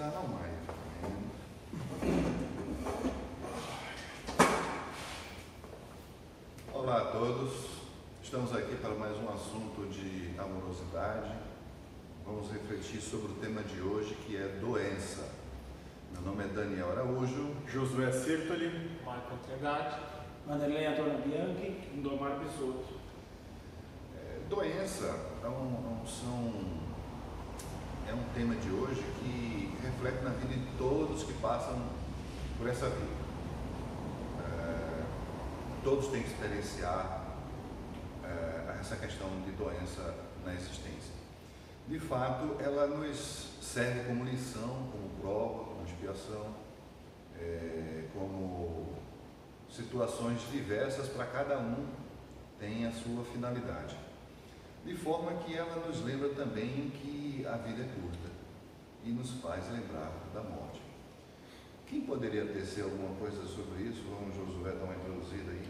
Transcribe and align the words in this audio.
dá 0.00 0.06
não 0.06 0.28
mais. 0.28 0.50
Olá 6.72 6.98
a 7.02 7.04
todos, 7.06 7.52
estamos 8.22 8.54
aqui 8.54 8.76
para 8.76 8.94
mais 8.94 9.16
um 9.18 9.28
assunto 9.28 9.88
de 9.90 10.38
amorosidade. 10.38 11.32
Vamos 12.24 12.50
refletir 12.50 13.00
sobre 13.00 13.32
o 13.32 13.34
tema 13.36 13.62
de 13.62 13.80
hoje 13.80 14.14
que 14.26 14.36
é 14.36 14.48
doença. 14.60 15.28
Meu 16.12 16.22
nome 16.22 16.44
é 16.44 16.48
Daniel 16.48 16.90
Araújo. 16.92 17.54
Josué 17.66 18.10
Sertoli, 18.12 18.90
Marco 19.04 19.36
Trindade, 19.46 20.00
Vanderlei 20.46 20.86
Antônio 20.86 21.18
Bianchi, 21.18 21.90
Domar 22.02 22.38
Bisotto. 22.38 22.94
É, 24.16 24.38
doença 24.48 25.14
um- 25.44 26.06
são, 26.06 26.79
é 28.10 28.12
um 28.12 28.24
tema 28.34 28.56
de 28.56 28.68
hoje 28.70 29.00
que 29.20 29.72
reflete 29.84 30.24
na 30.24 30.30
vida 30.30 30.54
de 30.54 30.76
todos 30.76 31.22
que 31.22 31.32
passam 31.34 31.80
por 32.58 32.68
essa 32.68 32.88
vida. 32.90 33.20
É, 34.40 35.02
todos 35.84 36.08
têm 36.08 36.20
que 36.20 36.28
experienciar 36.28 37.24
é, 38.24 38.80
essa 38.80 38.96
questão 38.96 39.28
de 39.42 39.52
doença 39.52 40.12
na 40.44 40.52
existência. 40.54 41.14
De 41.86 42.00
fato, 42.00 42.56
ela 42.58 42.88
nos 42.88 43.50
serve 43.62 44.02
como 44.08 44.24
lição, 44.24 44.88
como 44.90 45.10
prova, 45.20 45.64
como 45.66 45.86
expiação, 45.86 46.56
é, 47.38 48.06
como 48.12 48.92
situações 49.70 50.40
diversas 50.50 51.08
para 51.08 51.26
cada 51.26 51.58
um 51.58 51.86
tem 52.58 52.86
a 52.86 52.90
sua 52.90 53.24
finalidade. 53.24 53.96
De 54.84 54.94
forma 54.96 55.32
que 55.44 55.54
ela 55.56 55.86
nos 55.86 56.02
lembra 56.04 56.30
também 56.30 56.90
que 56.90 57.44
a 57.46 57.56
vida 57.56 57.82
é 57.82 58.00
curta 58.00 58.30
e 59.04 59.10
nos 59.10 59.30
faz 59.42 59.70
lembrar 59.70 60.10
da 60.34 60.42
morte. 60.42 60.80
Quem 61.86 62.00
poderia 62.02 62.46
tecer 62.46 62.84
alguma 62.84 63.14
coisa 63.16 63.42
sobre 63.46 63.82
isso? 63.84 64.02
Vamos, 64.08 64.34
Josué, 64.34 64.72
dar 64.72 64.84
uma 64.84 64.94
introduzida 64.94 65.50
aí. 65.50 65.62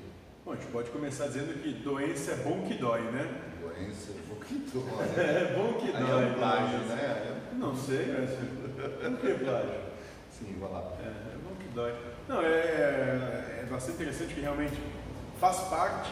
Bom, 0.44 0.52
a 0.52 0.56
gente 0.56 0.70
pode 0.70 0.90
começar 0.90 1.26
dizendo 1.26 1.62
que 1.62 1.72
doença 1.74 2.32
é 2.32 2.36
bom 2.36 2.62
que 2.66 2.74
dói, 2.74 3.02
né? 3.10 3.42
Doença, 3.60 4.12
um 4.12 4.28
pouquinho. 4.28 4.60
É 5.16 5.54
bom 5.54 5.74
que 5.74 5.94
Aí 5.96 6.04
dói. 6.04 6.24
é 6.24 6.26
um 6.26 6.34
plágio, 6.34 6.78
né? 6.80 7.40
Não 7.54 7.76
sei, 7.76 8.06
mas 8.18 8.30
por 8.30 9.20
que 9.20 9.44
plágio? 9.44 9.80
Sim, 10.30 10.56
vai 10.58 10.70
lá. 10.70 10.92
É, 11.02 11.06
é 11.08 11.38
bom 11.44 11.54
que 11.56 11.68
dói. 11.74 11.94
Não, 12.28 12.40
é, 12.42 13.60
é 13.62 13.66
bastante 13.70 13.96
interessante 13.96 14.34
que 14.34 14.40
realmente 14.40 14.74
faz 15.38 15.58
parte 15.68 16.10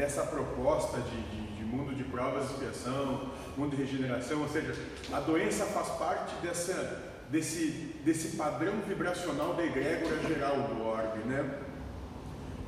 dessa 0.00 0.22
proposta 0.22 0.98
de, 0.98 1.22
de, 1.24 1.56
de 1.58 1.62
mundo 1.62 1.94
de 1.94 2.04
provas 2.04 2.48
e 2.48 2.52
expiação, 2.54 3.30
mundo 3.54 3.76
de 3.76 3.82
regeneração, 3.82 4.40
ou 4.40 4.48
seja, 4.48 4.74
a 5.12 5.20
doença 5.20 5.66
faz 5.66 5.88
parte 5.90 6.34
dessa, 6.36 7.02
desse, 7.28 7.66
desse 8.02 8.34
padrão 8.34 8.80
vibracional 8.88 9.52
da 9.52 9.62
egrégora 9.62 10.18
geral 10.26 10.56
do 10.68 10.82
orbe, 10.82 11.18
né? 11.26 11.58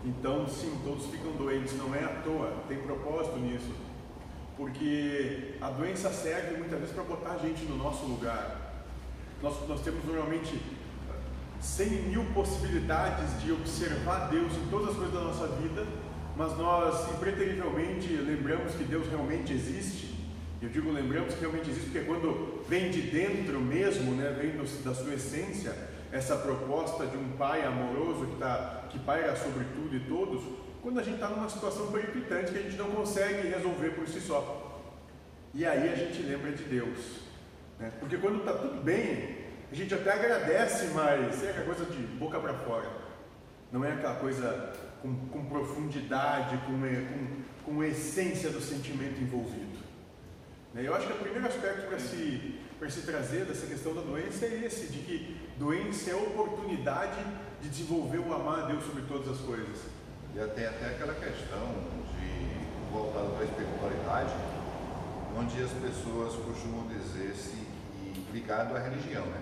Então, 0.05 0.47
sim, 0.47 0.79
todos 0.85 1.07
ficam 1.07 1.33
doentes, 1.33 1.75
não 1.79 1.95
é 1.95 2.05
à 2.05 2.21
toa, 2.23 2.53
tem 2.69 2.83
propósito 2.83 3.39
nisso. 3.39 3.73
Porque 4.55 5.55
a 5.59 5.71
doença 5.71 6.11
serve 6.11 6.59
muitas 6.59 6.81
vezes 6.81 6.95
para 6.95 7.05
botar 7.05 7.31
a 7.31 7.39
gente 7.39 7.65
no 7.65 7.79
nosso 7.79 8.05
lugar. 8.05 8.85
Nós, 9.41 9.55
nós 9.67 9.81
temos 9.81 10.05
normalmente 10.05 10.61
100 11.61 11.89
mil 12.09 12.25
possibilidades 12.35 13.41
de 13.43 13.53
observar 13.53 14.29
Deus 14.29 14.53
em 14.53 14.69
todas 14.69 14.91
as 14.91 14.97
coisas 14.97 15.15
da 15.15 15.21
nossa 15.21 15.47
vida, 15.57 15.87
mas 16.43 16.59
nós 16.59 17.09
impreterivelmente 17.12 18.09
lembramos 18.17 18.75
que 18.75 18.83
Deus 18.83 19.07
realmente 19.07 19.53
existe. 19.53 20.12
Eu 20.61 20.69
digo 20.69 20.91
lembramos 20.91 21.35
que 21.35 21.41
realmente 21.41 21.71
existe 21.71 21.91
porque 21.91 22.05
quando 22.05 22.65
vem 22.69 22.91
de 22.91 23.01
dentro 23.03 23.61
mesmo, 23.61 24.12
né, 24.17 24.35
vem 24.37 24.51
do- 24.51 24.83
da 24.85 24.93
sua 24.93 25.15
essência, 25.15 25.73
essa 26.11 26.35
proposta 26.37 27.07
de 27.07 27.17
um 27.17 27.30
pai 27.36 27.64
amoroso 27.64 28.27
que, 28.27 28.36
tá, 28.39 28.86
que 28.91 28.98
paira 28.98 29.36
sobre 29.36 29.64
tudo 29.75 29.95
e 29.97 30.01
todos, 30.01 30.42
quando 30.83 30.98
a 30.98 31.03
gente 31.05 31.14
está 31.14 31.29
numa 31.29 31.48
situação 31.48 31.92
periclitante 31.92 32.51
que 32.51 32.59
a 32.59 32.63
gente 32.63 32.77
não 32.77 32.91
consegue 32.91 33.47
resolver 33.48 33.91
por 33.91 34.09
si 34.09 34.20
só. 34.20 34.83
E 35.55 35.64
aí 35.64 35.92
a 35.92 35.95
gente 35.95 36.23
lembra 36.23 36.51
de 36.51 36.64
Deus. 36.64 37.20
né? 37.79 37.92
Porque 38.01 38.17
quando 38.17 38.39
está 38.41 38.53
tudo 38.55 38.83
bem, 38.83 39.36
a 39.70 39.74
gente 39.74 39.95
até 39.95 40.13
agradece, 40.13 40.86
mas 40.92 41.42
é 41.45 41.51
aquela 41.51 41.67
coisa 41.67 41.85
de 41.85 42.03
boca 42.03 42.39
para 42.41 42.55
fora. 42.55 42.91
Não 43.70 43.85
é 43.85 43.92
aquela 43.92 44.17
coisa 44.17 44.73
com, 45.02 45.14
com 45.29 45.45
profundidade, 45.46 46.57
com, 46.58 46.86
eh, 46.86 47.05
com, 47.64 47.74
com 47.74 47.85
essência 47.85 48.51
do 48.51 48.61
sentimento 48.61 49.20
envolvido. 49.20 49.83
Né? 50.73 50.83
Eu 50.86 50.95
acho 50.95 51.08
que 51.08 51.13
o 51.13 51.17
primeiro 51.17 51.46
aspecto 51.46 51.89
para 51.89 51.98
se, 51.98 52.61
para 52.79 52.89
se 52.89 53.02
trazer 53.02 53.45
dessa 53.45 53.67
questão 53.67 53.92
da 53.95 54.01
doença 54.01 54.46
é 54.46 54.64
esse, 54.64 54.86
de 54.86 54.98
que 55.01 55.36
doença 55.58 56.11
é 56.11 56.14
oportunidade 56.14 57.18
de 57.61 57.68
desenvolver 57.68 58.18
o 58.18 58.33
amar 58.33 58.61
a 58.61 58.67
Deus 58.67 58.85
sobre 58.85 59.02
todas 59.02 59.29
as 59.29 59.39
coisas. 59.39 59.79
E 60.35 60.41
até, 60.41 60.68
até 60.68 60.86
aquela 60.86 61.14
questão 61.14 61.68
de 62.18 62.91
voltada 62.91 63.29
para 63.30 63.41
a 63.41 63.45
espiritualidade, 63.45 64.35
onde 65.36 65.62
as 65.62 65.70
pessoas 65.73 66.35
costumam 66.36 66.86
dizer-se 66.89 67.57
que 68.02 68.33
ligado 68.33 68.77
à 68.77 68.79
religião, 68.79 69.27
né? 69.27 69.41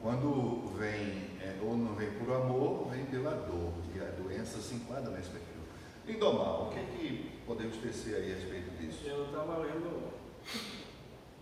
Quando 0.00 0.72
vem, 0.78 1.28
é, 1.40 1.58
ou 1.60 1.76
não 1.76 1.94
vem 1.94 2.10
por 2.12 2.32
amor, 2.32 2.88
vem 2.90 3.04
pela 3.06 3.32
dor, 3.32 3.72
a 4.00 4.10
doença 4.10 4.58
se 4.60 4.74
enquadra 4.74 5.10
nesse 5.10 5.30
perfil. 5.30 5.62
Lindomar, 6.06 6.62
o 6.62 6.70
que, 6.70 6.78
é 6.78 6.84
que 6.84 7.30
podemos 7.46 7.76
tecer 7.76 8.16
aí 8.16 8.32
a 8.32 8.34
respeito 8.34 8.70
disso? 8.78 9.06
Eu 9.06 9.26
estava 9.26 9.58
lendo 9.58 10.12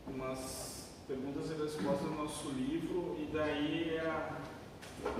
umas 0.06 0.90
perguntas 1.06 1.50
e 1.50 1.62
respostas 1.62 2.10
no 2.10 2.22
nosso 2.22 2.50
livro 2.50 3.16
e 3.18 3.30
daí 3.32 3.96
era, 3.96 4.40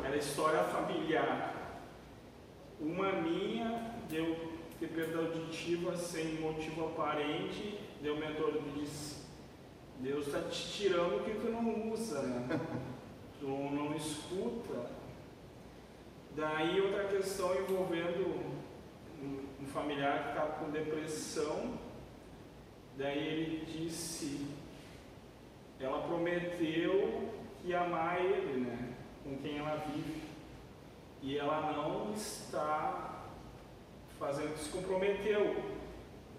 era 0.04 0.16
história 0.16 0.62
familiar. 0.64 1.82
Uma 2.80 3.12
minha 3.12 3.94
deu 4.08 4.56
ter 4.78 4.88
perda 4.88 5.18
auditiva 5.18 5.96
sem 5.96 6.34
motivo 6.40 6.86
aparente, 6.86 7.78
o 8.02 8.16
mentor 8.16 8.52
me 8.62 8.80
disse, 8.80 9.16
Deus 10.00 10.26
está 10.26 10.40
te 10.42 10.72
tirando 10.72 11.16
o 11.16 11.24
que 11.24 11.34
tu 11.34 11.50
não 11.50 11.92
usa, 11.92 12.22
né? 12.22 12.60
tu 13.40 13.46
não 13.46 13.94
escuta. 13.96 15.05
Daí 16.36 16.78
outra 16.82 17.04
questão 17.04 17.58
envolvendo 17.58 18.26
um, 19.22 19.46
um 19.62 19.66
familiar 19.66 20.22
que 20.22 20.28
estava 20.28 20.52
com 20.58 20.70
depressão, 20.70 21.78
daí 22.98 23.26
ele 23.26 23.64
disse, 23.64 24.46
ela 25.80 26.06
prometeu 26.06 27.32
que 27.62 27.68
ia 27.68 27.80
amar 27.80 28.20
ele, 28.22 28.60
né? 28.60 28.94
Com 29.24 29.38
quem 29.38 29.56
ela 29.56 29.76
vive. 29.76 30.20
E 31.22 31.38
ela 31.38 31.72
não 31.72 32.12
está 32.12 33.24
fazendo, 34.18 34.58
se 34.58 34.68
comprometeu. 34.68 35.56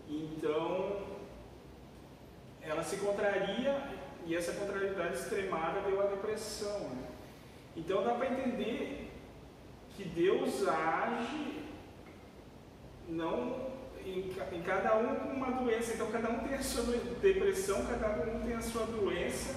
Então, 0.08 1.02
ela 2.62 2.84
se 2.84 2.97
contraria 2.97 3.81
e 4.28 4.35
essa 4.35 4.53
contrariedade 4.53 5.16
extremada 5.16 5.81
deu 5.81 6.00
a 6.02 6.06
depressão. 6.06 6.81
Né? 6.81 7.08
Então 7.75 8.03
dá 8.03 8.14
para 8.14 8.28
entender 8.28 9.06
que 9.97 10.03
Deus 10.06 10.66
age 10.68 11.58
não 13.09 13.68
em, 14.06 14.31
em 14.56 14.62
cada 14.62 14.96
um 14.96 15.16
com 15.16 15.30
uma 15.30 15.52
doença. 15.52 15.96
Então 15.96 16.12
cada 16.12 16.30
um 16.30 16.40
tem 16.47 16.53
a 16.53 16.62
sua 16.62 16.84
depressão, 17.19 17.84
cada 17.88 18.09
um 18.24 18.40
tem 18.41 18.56
a 18.56 18.62
sua 18.62 18.85
doença, 18.85 19.56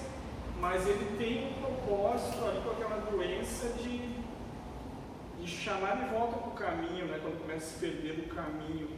mas 0.59 0.87
ele 0.87 1.15
tem 1.17 1.47
um 1.47 1.53
propósito 1.61 2.43
ali 2.43 2.59
com 2.61 2.71
aquela 2.71 2.97
doença 3.11 3.69
de, 3.83 4.15
de 5.39 5.47
chamar 5.47 6.03
de 6.03 6.11
volta 6.11 6.37
para 6.37 6.49
o 6.49 6.53
caminho, 6.53 7.05
né? 7.05 7.19
quando 7.21 7.39
começa 7.39 7.65
a 7.65 7.69
se 7.69 7.79
perder 7.79 8.15
do 8.15 8.33
caminho. 8.33 8.89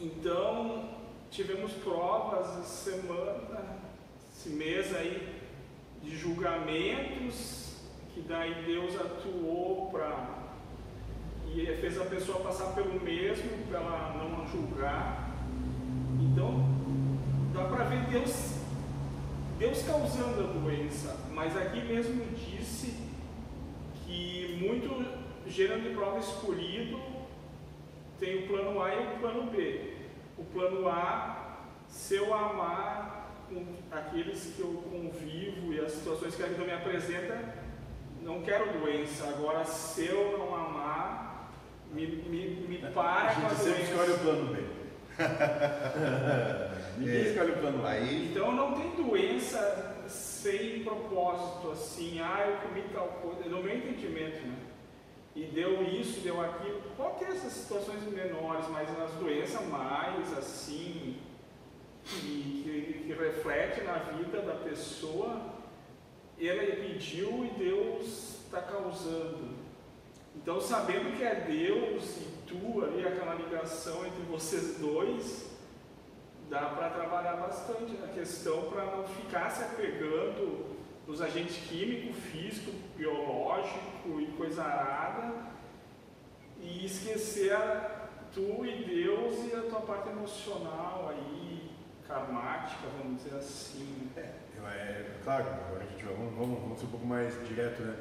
Então 0.00 0.88
tivemos 1.30 1.72
provas 1.74 2.48
essa 2.60 2.90
semana, 2.90 3.78
esse 4.34 4.48
mês 4.48 4.94
aí, 4.96 5.42
de 6.02 6.16
julgamentos, 6.16 7.71
que 8.14 8.20
daí 8.22 8.64
Deus 8.66 8.94
atuou 8.94 9.90
para. 9.90 10.42
e 11.54 11.66
fez 11.80 12.00
a 12.00 12.04
pessoa 12.04 12.40
passar 12.40 12.74
pelo 12.74 13.00
mesmo, 13.00 13.66
para 13.68 13.80
ela 13.80 14.14
não 14.16 14.46
julgar. 14.46 15.30
Então, 16.20 16.64
dá 17.52 17.64
para 17.64 17.84
ver 17.84 18.04
Deus, 18.06 18.58
Deus 19.58 19.82
causando 19.82 20.40
a 20.40 20.52
doença, 20.58 21.16
mas 21.32 21.56
aqui 21.56 21.80
mesmo 21.80 22.24
disse 22.34 22.96
que 24.04 24.58
muito 24.60 25.04
gênero 25.46 25.80
de 25.82 25.90
prova 25.90 26.18
escolhido 26.18 27.00
tem 28.18 28.44
o 28.44 28.46
plano 28.46 28.80
A 28.82 28.94
e 28.94 28.98
o 28.98 29.18
plano 29.18 29.50
B. 29.50 29.94
O 30.38 30.44
plano 30.44 30.88
A, 30.88 31.66
se 31.88 32.16
eu 32.16 32.32
amar 32.32 33.30
aqueles 33.90 34.54
que 34.56 34.60
eu 34.60 34.82
convivo 34.90 35.72
e 35.72 35.80
as 35.80 35.92
situações 35.92 36.34
que 36.34 36.42
a 36.42 36.46
vida 36.46 36.64
me 36.64 36.72
apresenta, 36.72 37.61
não 38.22 38.42
quero 38.42 38.78
doença. 38.78 39.28
Agora, 39.28 39.64
se 39.64 40.06
eu 40.06 40.38
não 40.38 40.54
amar, 40.54 41.50
me, 41.92 42.06
me, 42.06 42.46
me 42.68 42.78
para 42.78 43.28
a 43.30 43.34
com 43.34 43.46
a 43.46 43.48
gente 43.50 43.60
sempre 43.60 43.82
doença. 43.82 43.92
escolhe 43.92 44.12
o 44.12 44.18
plano 44.18 44.54
B. 44.54 44.62
Ninguém 46.98 47.16
É, 47.16 47.20
escolhe 47.28 47.52
o 47.52 47.56
plano 47.58 47.86
A. 47.86 47.90
Aí, 47.90 48.30
Então 48.30 48.52
não 48.52 48.72
tem 48.74 48.90
doença 48.90 49.96
sem 50.06 50.82
propósito, 50.82 51.70
assim, 51.70 52.20
ah, 52.20 52.44
eu 52.48 52.68
comi 52.68 52.82
tal 52.92 53.06
coisa, 53.22 53.48
no 53.48 53.62
meu 53.62 53.74
entendimento, 53.76 54.46
né? 54.46 54.56
E 55.34 55.44
deu 55.44 55.82
isso, 55.84 56.20
deu 56.20 56.40
aquilo. 56.40 56.82
Pode 56.96 57.20
ter 57.20 57.26
essas 57.26 57.52
situações 57.52 58.02
menores, 58.02 58.66
mas 58.68 58.96
nas 58.98 59.12
doenças 59.12 59.66
mais 59.66 60.36
assim, 60.36 61.16
que, 62.04 62.20
que, 62.20 63.04
que 63.06 63.12
reflete 63.14 63.80
na 63.82 63.94
vida 63.94 64.42
da 64.42 64.54
pessoa, 64.56 65.51
ele 66.38 66.92
pediu 66.92 67.44
e 67.44 67.48
Deus 67.58 68.40
está 68.44 68.60
causando. 68.62 69.50
Então, 70.34 70.60
sabendo 70.60 71.16
que 71.16 71.22
é 71.22 71.34
Deus 71.34 72.16
e 72.18 72.28
tu 72.46 72.82
ali, 72.84 73.06
aquela 73.06 73.34
ligação 73.34 74.06
entre 74.06 74.22
vocês 74.22 74.78
dois, 74.78 75.50
dá 76.48 76.66
para 76.70 76.90
trabalhar 76.90 77.36
bastante 77.36 77.92
na 77.92 78.08
questão 78.08 78.70
para 78.70 78.84
não 78.96 79.04
ficar 79.04 79.50
se 79.50 79.62
apegando 79.62 80.66
nos 81.06 81.20
agentes 81.22 81.56
químico, 81.68 82.12
físico, 82.12 82.70
biológico 82.96 84.20
e 84.20 84.26
coisa 84.36 84.62
arada 84.62 85.34
e 86.60 86.84
esquecer 86.84 87.52
a- 87.54 88.08
tu 88.34 88.64
e 88.64 88.84
Deus 88.84 89.50
e 89.52 89.54
a 89.54 89.62
tua 89.62 89.80
parte 89.80 90.08
emocional 90.08 91.10
aí, 91.10 91.70
karmática, 92.06 92.86
vamos 92.98 93.22
dizer 93.22 93.36
assim. 93.36 94.08
Eu, 94.16 94.24
é, 94.70 95.04
claro, 95.24 95.44
agora 95.44 95.84
a 95.84 95.90
gente 95.90 96.04
vai, 96.04 96.14
vamos, 96.14 96.34
vamos, 96.34 96.60
vamos 96.60 96.78
ser 96.78 96.86
um 96.86 96.90
pouco 96.90 97.06
mais 97.06 97.34
direto, 97.48 97.82
né? 97.82 97.94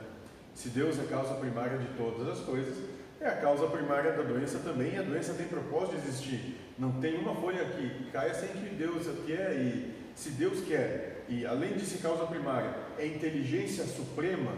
Se 0.53 0.69
Deus 0.69 0.99
é 0.99 1.03
a 1.03 1.05
causa 1.05 1.33
primária 1.35 1.77
de 1.77 1.87
todas 1.97 2.27
as 2.27 2.39
coisas, 2.39 2.75
é 3.19 3.27
a 3.27 3.37
causa 3.37 3.67
primária 3.67 4.11
da 4.11 4.23
doença 4.23 4.59
também, 4.59 4.93
e 4.93 4.97
a 4.97 5.03
doença 5.03 5.33
tem 5.33 5.47
propósito 5.47 5.99
de 5.99 6.07
existir. 6.07 6.57
Não 6.77 6.91
tem 6.99 7.17
uma 7.17 7.35
folha 7.35 7.63
que 7.65 8.09
caia 8.11 8.33
sem 8.33 8.49
que 8.49 8.75
Deus 8.75 9.07
quer, 9.25 9.53
e 9.53 9.93
se 10.15 10.31
Deus 10.31 10.61
quer, 10.61 11.25
e 11.29 11.45
além 11.45 11.73
de 11.73 11.85
ser 11.85 11.99
causa 11.99 12.25
primária, 12.25 12.73
é 12.97 13.05
inteligência 13.05 13.85
suprema, 13.85 14.51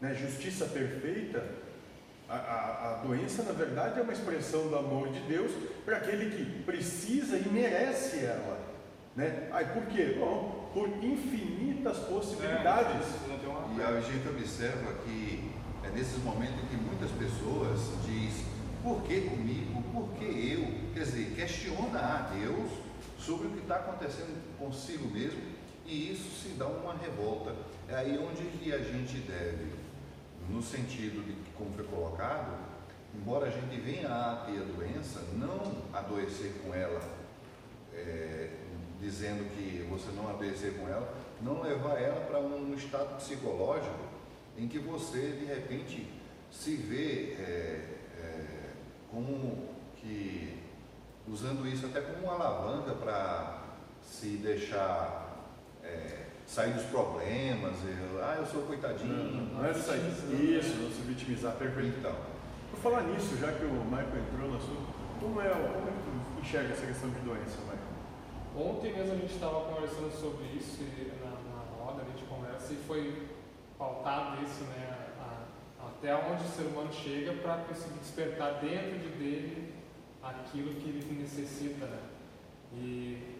né, 0.00 0.14
justiça 0.14 0.66
perfeita, 0.66 1.44
a, 2.28 2.36
a, 2.36 2.92
a 2.92 2.96
doença, 3.02 3.42
na 3.42 3.52
verdade, 3.52 4.00
é 4.00 4.02
uma 4.02 4.12
expressão 4.12 4.68
do 4.68 4.76
amor 4.76 5.08
de 5.10 5.20
Deus 5.20 5.50
para 5.84 5.98
aquele 5.98 6.30
que 6.30 6.62
precisa 6.62 7.36
e 7.36 7.48
merece 7.48 8.24
ela. 8.24 8.58
Né? 9.14 9.48
Ai, 9.52 9.72
por 9.72 9.84
quê? 9.86 10.16
Bom, 10.18 10.61
por 10.72 10.88
infinitas 10.88 11.98
possibilidades. 11.98 13.06
É, 13.28 13.46
uma 13.46 13.82
e 13.82 13.82
a 13.82 14.00
gente 14.00 14.28
observa 14.28 14.92
que 15.04 15.50
é 15.84 15.90
nesses 15.90 16.22
momentos 16.22 16.54
em 16.62 16.66
que 16.66 16.76
muitas 16.76 17.10
pessoas 17.10 17.80
diz 18.06 18.44
por 18.82 19.02
que 19.02 19.22
comigo, 19.22 19.82
por 19.92 20.08
que 20.18 20.24
eu? 20.24 20.92
Quer 20.92 21.04
dizer, 21.04 21.34
questiona 21.36 21.98
a 21.98 22.30
Deus 22.34 22.70
sobre 23.18 23.46
o 23.46 23.50
que 23.50 23.60
está 23.60 23.76
acontecendo 23.76 24.58
consigo 24.58 25.08
mesmo 25.08 25.40
e 25.86 26.12
isso 26.12 26.42
se 26.42 26.54
dá 26.54 26.66
uma 26.66 26.94
revolta. 26.94 27.54
É 27.88 27.94
aí 27.94 28.18
onde 28.18 28.44
que 28.58 28.72
a 28.72 28.78
gente 28.78 29.18
deve, 29.18 29.72
no 30.48 30.62
sentido 30.62 31.24
de 31.24 31.34
como 31.56 31.72
foi 31.74 31.84
colocado, 31.84 32.58
embora 33.14 33.46
a 33.46 33.50
gente 33.50 33.80
venha 33.80 34.08
a 34.08 34.44
ter 34.46 34.58
a 34.58 34.64
doença, 34.64 35.20
não 35.34 35.60
adoecer 35.92 36.52
com 36.64 36.74
ela, 36.74 37.00
é, 37.94 38.50
dizendo 39.02 39.50
que 39.54 39.84
você 39.90 40.12
não 40.12 40.30
adoecer 40.30 40.74
com 40.74 40.88
ela, 40.88 41.12
não 41.42 41.60
levar 41.60 42.00
ela 42.00 42.20
para 42.20 42.38
um 42.38 42.72
estado 42.74 43.16
psicológico 43.16 43.98
em 44.56 44.68
que 44.68 44.78
você 44.78 45.32
de 45.32 45.44
repente 45.44 46.08
se 46.50 46.76
vê 46.76 47.34
é, 47.38 47.98
é, 48.18 48.46
como 49.10 49.68
que 49.96 50.58
usando 51.28 51.66
isso 51.66 51.86
até 51.86 52.00
como 52.00 52.26
uma 52.26 52.34
alavanca 52.34 52.92
para 52.92 53.64
se 54.02 54.36
deixar 54.36 55.50
é, 55.82 56.26
sair 56.46 56.74
dos 56.74 56.84
problemas, 56.84 57.74
e, 57.84 58.20
ah, 58.22 58.36
eu 58.38 58.46
sou 58.46 58.62
coitadinho. 58.62 59.52
Não 59.54 59.64
é 59.64 59.72
sair. 59.72 60.00
Isso, 60.00 60.76
não 60.76 60.90
se 60.90 61.00
vitimizar, 61.02 61.54
perfeito. 61.54 61.98
Então, 61.98 62.14
Por 62.70 62.80
falar 62.80 63.02
nisso, 63.04 63.36
já 63.38 63.52
que 63.52 63.64
o 63.64 63.84
Michael 63.84 64.22
entrou 64.32 64.50
no 64.50 64.56
assunto, 64.56 64.92
como 65.18 65.40
é, 65.40 65.48
como 65.48 65.88
é 65.88 65.92
que 65.92 66.02
tu 66.02 66.40
enxerga 66.40 66.72
essa 66.72 66.86
questão 66.86 67.10
de 67.10 67.20
doença, 67.20 67.58
Michael? 67.62 67.81
Ontem 68.56 68.92
mesmo 68.92 69.12
a 69.12 69.16
gente 69.16 69.32
estava 69.34 69.60
conversando 69.72 70.12
sobre 70.12 70.44
isso 70.56 70.82
na, 71.22 71.30
na 71.30 71.84
roda 71.84 72.02
de 72.16 72.22
conversa 72.24 72.72
e 72.74 72.76
foi 72.86 73.28
pautado 73.78 74.42
isso, 74.44 74.64
né? 74.64 74.98
a- 75.20 75.86
até 75.86 76.14
onde 76.14 76.44
o 76.44 76.48
ser 76.48 76.62
humano 76.64 76.92
chega 76.92 77.32
para 77.34 77.56
conseguir 77.64 77.98
despertar 77.98 78.60
dentro 78.60 78.98
de 78.98 79.08
dele 79.08 79.74
aquilo 80.22 80.74
que 80.74 80.88
ele 80.88 81.20
necessita, 81.20 81.86
né? 81.86 81.98
E, 82.74 83.30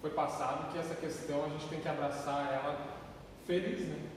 foi 0.00 0.10
passado 0.10 0.72
que 0.72 0.78
essa 0.78 0.94
questão 0.94 1.44
a 1.44 1.48
gente 1.48 1.66
tem 1.68 1.80
que 1.80 1.88
abraçar 1.88 2.52
ela 2.52 2.86
feliz, 3.46 3.80
né? 3.88 4.08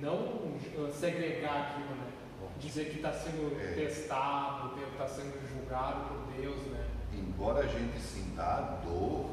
Não 0.00 0.14
uh, 0.16 0.90
segregar 0.92 1.70
aquilo, 1.70 1.94
né? 1.96 2.12
Dizer 2.58 2.86
que 2.90 2.96
está 2.96 3.12
sendo 3.12 3.58
É. 3.60 3.74
testado, 3.74 4.74
está 4.92 5.06
sendo 5.06 5.38
julgado 5.48 6.08
por 6.08 6.32
Deus, 6.40 6.56
né? 6.68 6.87
Embora 7.12 7.60
a 7.64 7.66
gente 7.66 8.00
sinta 8.00 8.42
a 8.42 8.60
dor, 8.84 9.30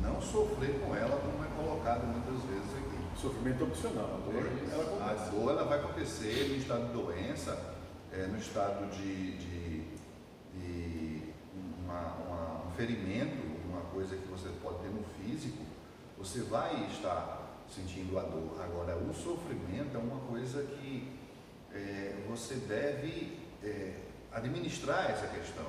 não 0.00 0.20
sofrer 0.20 0.80
com 0.80 0.94
ela 0.94 1.18
como 1.20 1.44
é 1.44 1.48
colocado 1.56 2.04
muitas 2.06 2.42
vezes 2.48 2.70
aqui. 2.78 2.94
Sofrimento 3.20 3.64
opcional, 3.64 4.04
a 4.22 4.30
dor, 4.30 4.42
Isso. 4.44 4.72
ela 4.74 5.10
A 5.10 5.14
dor 5.30 5.50
ela 5.52 5.64
vai 5.64 5.78
acontecer 5.78 6.48
no 6.50 6.56
estado 6.56 6.86
de 6.88 6.92
doença, 6.92 7.74
é, 8.12 8.26
no 8.26 8.38
estado 8.38 8.90
de, 8.90 9.36
de, 9.38 9.80
de 10.54 11.22
uma- 11.84 12.12
uma- 12.26 12.64
um 12.66 12.70
ferimento, 12.76 13.36
uma 13.68 13.80
coisa 13.92 14.16
que 14.16 14.26
você 14.28 14.48
pode 14.62 14.78
ter 14.78 14.88
no 14.90 15.02
físico, 15.18 15.62
você 16.18 16.40
vai 16.42 16.86
estar 16.90 17.42
sentindo 17.68 18.18
a 18.18 18.22
dor. 18.22 18.60
Agora, 18.62 18.96
o 18.96 19.14
sofrimento 19.14 19.94
é 19.96 19.98
uma 19.98 20.20
coisa 20.28 20.62
que 20.64 21.12
é, 21.72 22.14
você 22.28 22.54
deve 22.56 23.38
é, 23.62 23.94
administrar 24.32 25.10
essa 25.10 25.26
questão, 25.28 25.66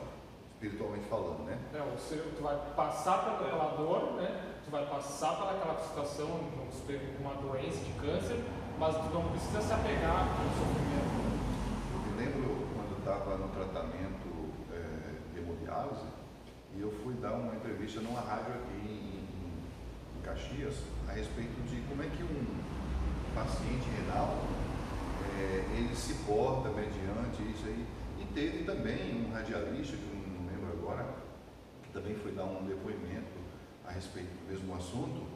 espiritualmente 0.65 1.05
falando, 1.07 1.45
né? 1.45 1.57
É, 1.73 1.81
ou 1.81 1.97
seja, 1.97 2.23
tu 2.35 2.41
vai 2.41 2.57
passar 2.75 3.19
por 3.23 3.33
aquela 3.45 3.75
dor, 3.75 4.13
né? 4.17 4.53
Tu 4.65 4.71
vai 4.71 4.85
passar 4.85 5.35
por 5.37 5.49
aquela 5.49 5.79
situação, 5.79 6.27
vamos 6.57 6.73
supor, 6.75 6.99
uma 7.19 7.35
doença 7.35 7.77
de 7.83 7.91
câncer, 8.01 8.43
mas 8.79 8.95
tu 8.95 9.13
não 9.13 9.29
precisa 9.29 9.61
se 9.61 9.73
apegar 9.73 10.27
ao 10.27 10.49
sofrimento. 10.57 11.15
Eu 11.93 12.11
me 12.11 12.17
lembro 12.19 12.67
quando 12.73 12.91
eu 12.91 12.97
estava 12.99 13.37
no 13.37 13.47
tratamento 13.49 14.53
eh, 14.73 15.19
de 15.33 15.39
hemodiálise 15.39 16.07
e 16.75 16.81
eu 16.81 16.91
fui 17.03 17.13
dar 17.15 17.33
uma 17.33 17.55
entrevista 17.55 18.01
numa 18.01 18.19
rádio 18.21 18.53
aqui 18.53 18.87
em, 18.87 19.19
em- 19.21 19.25
Caxias 20.25 20.73
a 21.07 21.11
respeito 21.11 21.53
de 21.69 21.81
como 21.87 22.01
é 22.01 22.07
que 22.07 22.23
um 22.23 22.43
paciente 23.35 23.85
renal 23.95 24.35
eh, 25.37 25.63
ele 25.77 25.95
se 25.95 26.15
porta 26.25 26.69
mediante 26.69 27.43
isso 27.53 27.67
aí. 27.67 27.85
E 28.19 28.25
teve 28.33 28.63
também 28.63 29.23
um 29.29 29.31
radialista, 29.31 29.95
que 29.95 30.14
agora, 30.95 31.15
que 31.83 31.89
também 31.91 32.15
foi 32.15 32.31
dar 32.31 32.45
um 32.45 32.65
depoimento 32.65 33.35
a 33.85 33.91
respeito 33.91 34.29
do 34.29 34.51
mesmo 34.51 34.75
assunto, 34.75 35.27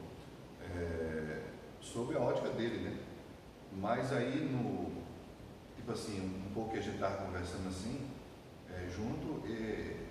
eh, 0.61 1.41
sobre 1.81 2.17
a 2.17 2.21
ótica 2.21 2.49
dele, 2.49 2.79
né? 2.79 2.97
Mas 3.73 4.11
aí 4.11 4.39
no, 4.51 5.03
tipo 5.75 5.91
assim, 5.91 6.19
um 6.47 6.53
pouco 6.53 6.71
que 6.71 6.79
a 6.79 6.81
gente 6.81 6.95
estava 6.95 7.25
conversando 7.25 7.67
assim, 7.67 8.07
é, 8.71 8.87
junto, 8.89 9.47
e 9.47 10.07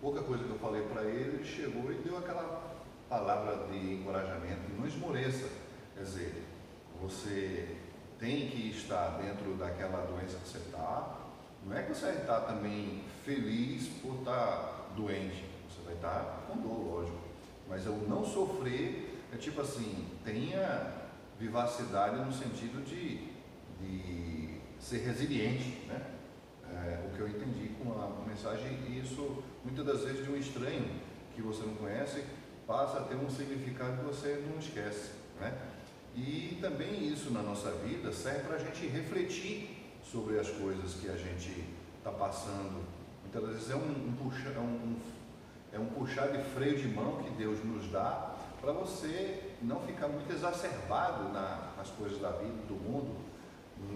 pouca 0.00 0.22
coisa 0.22 0.44
que 0.44 0.50
eu 0.50 0.58
falei 0.58 0.82
para 0.82 1.04
ele, 1.04 1.36
ele 1.36 1.44
chegou 1.44 1.90
e 1.90 1.96
deu 1.96 2.18
aquela 2.18 2.72
palavra 3.08 3.66
de 3.68 3.94
encorajamento, 3.94 4.60
não 4.78 4.86
esmoreça. 4.86 5.48
Quer 5.94 6.02
dizer, 6.02 6.44
você 7.00 7.76
tem 8.18 8.48
que 8.48 8.70
estar 8.70 9.18
dentro 9.18 9.54
daquela 9.56 10.04
doença 10.06 10.38
que 10.38 10.48
você 10.48 10.58
está, 10.58 11.18
não 11.64 11.76
é 11.76 11.82
que 11.82 11.94
você 11.94 12.08
estar 12.10 12.40
também 12.42 13.02
feliz 13.24 13.88
por 14.00 14.16
estar 14.18 14.92
doente, 14.96 15.44
você 15.68 15.82
vai 15.84 15.94
estar 15.94 16.46
com 16.46 16.58
dor, 16.58 16.94
lógico. 16.94 17.18
Mas 17.68 17.86
o 17.86 17.92
não 18.08 18.24
sofrer 18.24 19.20
é 19.32 19.36
tipo 19.36 19.60
assim, 19.60 20.06
tenha 20.24 21.02
vivacidade 21.38 22.16
no 22.24 22.32
sentido 22.32 22.84
de, 22.84 23.28
de 23.80 24.60
ser 24.78 24.98
resiliente, 24.98 25.86
né? 25.86 26.00
É, 26.70 27.06
o 27.06 27.14
que 27.14 27.20
eu 27.20 27.28
entendi 27.28 27.70
com 27.82 27.92
a 27.92 28.26
mensagem, 28.26 28.78
e 28.88 29.00
isso 29.00 29.42
muitas 29.62 29.84
das 29.84 30.00
vezes 30.02 30.24
de 30.24 30.30
um 30.30 30.36
estranho 30.36 30.88
que 31.34 31.42
você 31.42 31.64
não 31.64 31.74
conhece 31.74 32.24
passa 32.66 32.98
a 32.98 33.02
ter 33.02 33.16
um 33.16 33.28
significado 33.28 33.98
que 33.98 34.04
você 34.04 34.42
não 34.48 34.58
esquece, 34.58 35.10
né? 35.40 35.56
E 36.14 36.58
também 36.60 37.08
isso 37.08 37.30
na 37.30 37.42
nossa 37.42 37.70
vida 37.72 38.12
serve 38.12 38.40
para 38.40 38.56
a 38.56 38.58
gente 38.58 38.86
refletir 38.86 39.82
sobre 40.02 40.38
as 40.38 40.48
coisas 40.50 40.94
que 40.94 41.08
a 41.08 41.16
gente 41.16 41.64
está 41.98 42.10
passando. 42.10 42.82
Muitas 43.32 43.50
vezes 43.50 43.70
é 43.70 43.76
um, 43.76 43.78
um, 43.78 44.14
puxa, 44.22 44.50
é, 44.50 44.58
um, 44.58 44.96
é 45.72 45.78
um 45.78 45.86
puxar 45.86 46.26
de 46.32 46.42
freio 46.50 46.76
de 46.76 46.86
mão 46.86 47.22
que 47.22 47.30
Deus 47.30 47.64
nos 47.64 47.90
dá 47.90 48.36
para 48.60 48.72
você 48.72 49.54
não 49.62 49.80
ficar 49.80 50.06
muito 50.08 50.30
exacerbado 50.30 51.32
na, 51.32 51.72
nas 51.78 51.88
coisas 51.92 52.20
da 52.20 52.30
vida, 52.32 52.52
do 52.68 52.74
mundo, 52.74 53.16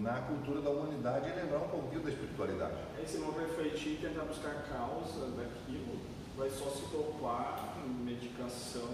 na 0.01 0.21
cultura 0.21 0.59
da 0.59 0.71
humanidade 0.71 1.29
e 1.29 1.33
lembrar 1.33 1.59
um 1.59 1.69
pouquinho 1.69 2.01
da 2.01 2.09
espiritualidade. 2.09 2.77
Aí 2.97 3.07
se 3.07 3.19
não 3.19 3.31
refletir 3.31 3.93
e 3.93 3.97
tentar 3.97 4.23
buscar 4.23 4.63
causa 4.63 5.27
daquilo, 5.27 5.99
vai 6.35 6.49
só 6.49 6.71
se 6.71 6.87
dopar 6.91 7.77
medicação, 8.03 8.89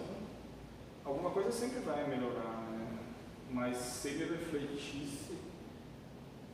alguma 1.06 1.30
coisa 1.30 1.54
sempre 1.54 1.80
vai 1.80 2.06
melhorar, 2.06 2.68
né? 2.70 3.00
Mas 3.50 3.78
se 3.78 4.10
ele 4.10 4.36
refletisse, 4.36 5.32
eh, 5.32 5.43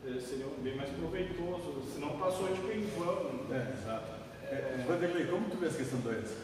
seria 0.03 0.47
bem 0.63 0.75
mais 0.75 0.89
proveitoso, 0.89 1.83
senão 1.93 2.17
passou 2.17 2.47
tipo 2.53 2.71
em 2.71 2.81
vão. 2.97 3.45
É, 3.51 3.73
exato. 3.73 4.11
É, 4.43 4.85
Vanderlei, 4.87 5.27
como 5.27 5.49
tu 5.49 5.57
vê 5.57 5.67
essa 5.67 5.77
questão 5.77 5.99
da 5.99 6.11
doença? 6.11 6.35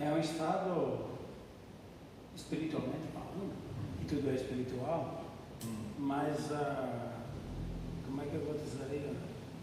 É 0.00 0.10
um 0.10 0.18
estado 0.18 1.08
espiritualmente 2.36 3.08
falando, 3.12 3.52
e 4.00 4.04
tudo 4.04 4.30
é 4.30 4.34
espiritual, 4.34 5.24
mas 5.98 6.52
ah, 6.52 7.14
como 8.06 8.22
é 8.22 8.24
que 8.26 8.34
eu 8.34 8.44
vou 8.44 8.54
dizer? 8.54 9.14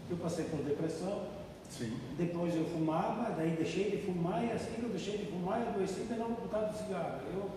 Eu 0.08 0.16
passei 0.18 0.44
por 0.44 0.60
depressão, 0.60 1.26
Sim. 1.68 1.98
depois 2.16 2.54
eu 2.54 2.64
fumava, 2.66 3.34
daí 3.34 3.56
deixei 3.56 3.90
de 3.90 4.02
fumar 4.06 4.44
e 4.44 4.52
assim 4.52 4.74
que 4.74 4.82
eu 4.84 4.90
deixei 4.90 5.18
de 5.18 5.26
fumar 5.26 5.60
eu 5.62 5.68
adoeci 5.68 6.02
de 6.02 6.14
novo 6.14 6.36
por 6.36 6.50
causa 6.50 6.68
do 6.68 6.78
cigarro. 6.78 7.20
Eu 7.34 7.50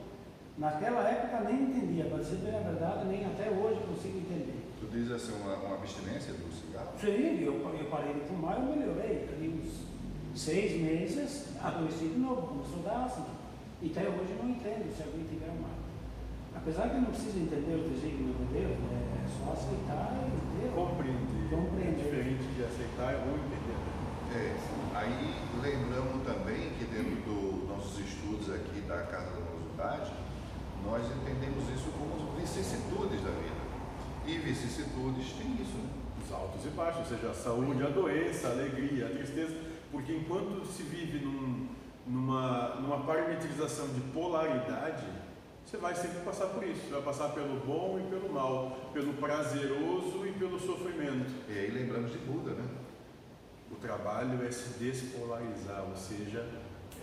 naquela 0.59 1.07
época 1.07 1.49
nem 1.49 1.63
entendia, 1.63 2.05
para 2.05 2.19
dizer 2.19 2.37
bem 2.37 2.55
a 2.55 2.59
verdade, 2.59 3.07
nem 3.07 3.25
até 3.25 3.49
hoje 3.49 3.79
consigo 3.87 4.19
entender. 4.19 4.59
Tu 4.79 4.87
diz 4.91 5.09
assim, 5.11 5.33
uma, 5.41 5.55
uma 5.55 5.75
abstinência 5.75 6.33
do 6.33 6.51
cigarro? 6.53 6.91
Sim, 6.99 7.43
eu, 7.43 7.53
eu 7.55 7.85
parei 7.89 8.13
de 8.13 8.19
fumar, 8.27 8.59
eu 8.59 8.75
melhorei. 8.75 9.29
Ali 9.31 9.47
uns 9.49 9.87
seis 10.35 10.79
meses, 10.81 11.47
adoeci 11.63 12.09
de 12.09 12.19
novo, 12.19 12.47
começou 12.47 12.79
a 12.85 12.89
dar 12.89 13.05
asma. 13.05 13.25
E 13.81 13.87
até 13.87 14.01
hoje 14.01 14.35
eu 14.35 14.43
não 14.43 14.49
entendo 14.51 14.95
se 14.95 15.01
alguém 15.03 15.23
tiver 15.31 15.47
uma. 15.47 15.79
Apesar 16.53 16.89
que 16.89 16.95
eu 16.95 17.01
não 17.01 17.11
preciso 17.11 17.39
entender 17.39 17.75
o 17.75 17.89
desígnio 17.89 18.35
de 18.35 18.45
Deus, 18.51 18.75
é 18.75 19.23
só 19.39 19.53
aceitar 19.55 20.11
e 20.11 20.27
entender. 20.27 20.75
Compreender. 20.75 21.49
Compreender. 21.49 22.03
Diferente 22.03 22.43
de 22.43 22.63
aceitar 22.63 23.15
ou 23.23 23.39
entender. 23.39 23.79
É, 24.35 24.55
aí 24.93 25.33
lembramos 25.63 26.21
também 26.27 26.69
que 26.77 26.85
dentro 26.85 27.15
dos 27.23 27.69
nossos 27.69 27.99
estudos 27.99 28.53
aqui 28.53 28.81
da 28.81 29.03
Casa 29.07 29.31
da 29.31 29.39
Morosidade, 29.39 30.11
nós 30.86 31.05
entendemos 31.05 31.63
isso 31.69 31.89
como 31.98 32.36
vicissitudes 32.38 33.21
da 33.21 33.31
vida. 33.31 33.59
E 34.25 34.38
vicissitudes 34.38 35.33
tem 35.33 35.53
isso, 35.62 35.77
né? 35.77 35.89
Os 36.24 36.31
altos 36.31 36.65
e 36.65 36.69
baixos, 36.69 37.00
ou 37.00 37.17
seja, 37.17 37.31
a 37.31 37.33
saúde, 37.33 37.83
a 37.83 37.89
doença, 37.89 38.50
a 38.50 38.51
alegria, 38.51 39.07
a 39.07 39.09
tristeza, 39.09 39.55
porque 39.91 40.13
enquanto 40.13 40.65
se 40.65 40.83
vive 40.83 41.25
num, 41.25 41.67
numa, 42.05 42.75
numa 42.75 43.00
parametrização 43.00 43.88
de 43.88 44.01
polaridade, 44.12 45.05
você 45.65 45.77
vai 45.77 45.95
sempre 45.95 46.19
passar 46.19 46.48
por 46.48 46.63
isso. 46.63 46.81
Você 46.81 46.93
vai 46.93 47.01
passar 47.01 47.29
pelo 47.29 47.59
bom 47.59 48.00
e 48.00 48.09
pelo 48.09 48.33
mal, 48.33 48.91
pelo 48.93 49.13
prazeroso 49.13 50.25
e 50.27 50.31
pelo 50.33 50.59
sofrimento. 50.59 51.31
E 51.48 51.57
aí 51.57 51.71
lembramos 51.71 52.12
de 52.12 52.17
Buda, 52.19 52.51
né? 52.51 52.67
O 53.71 53.75
trabalho 53.75 54.43
é 54.45 54.51
se 54.51 54.79
despolarizar, 54.79 55.83
ou 55.88 55.95
seja, 55.95 56.45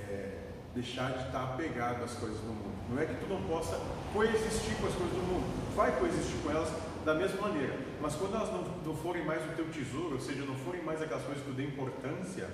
é 0.09 0.46
deixar 0.77 1.13
de 1.13 1.25
estar 1.25 1.43
apegado 1.43 2.05
às 2.05 2.13
coisas 2.13 2.39
do 2.39 2.49
mundo. 2.49 2.77
Não 2.91 3.03
é 3.03 3.07
que 3.07 3.15
tu 3.15 3.27
não 3.27 3.43
possa 3.49 3.81
coexistir 4.13 4.77
com 4.77 4.87
as 4.87 4.95
coisas 4.95 5.17
do 5.17 5.23
mundo, 5.27 5.45
tu 5.71 5.75
vai 5.75 5.91
coexistir 5.99 6.37
com 6.45 6.51
elas 6.51 6.69
da 7.05 7.15
mesma 7.15 7.49
maneira, 7.49 7.79
mas 8.01 8.15
quando 8.15 8.35
elas 8.35 8.51
não, 8.53 8.63
não 8.85 8.95
forem 8.95 9.25
mais 9.25 9.43
o 9.43 9.55
teu 9.55 9.65
tesouro, 9.71 10.15
ou 10.15 10.21
seja, 10.21 10.45
não 10.45 10.55
forem 10.57 10.83
mais 10.83 11.01
aquelas 11.01 11.25
coisas 11.25 11.43
que 11.43 11.51
tu 11.51 11.57
dê 11.57 11.65
importância, 11.65 12.51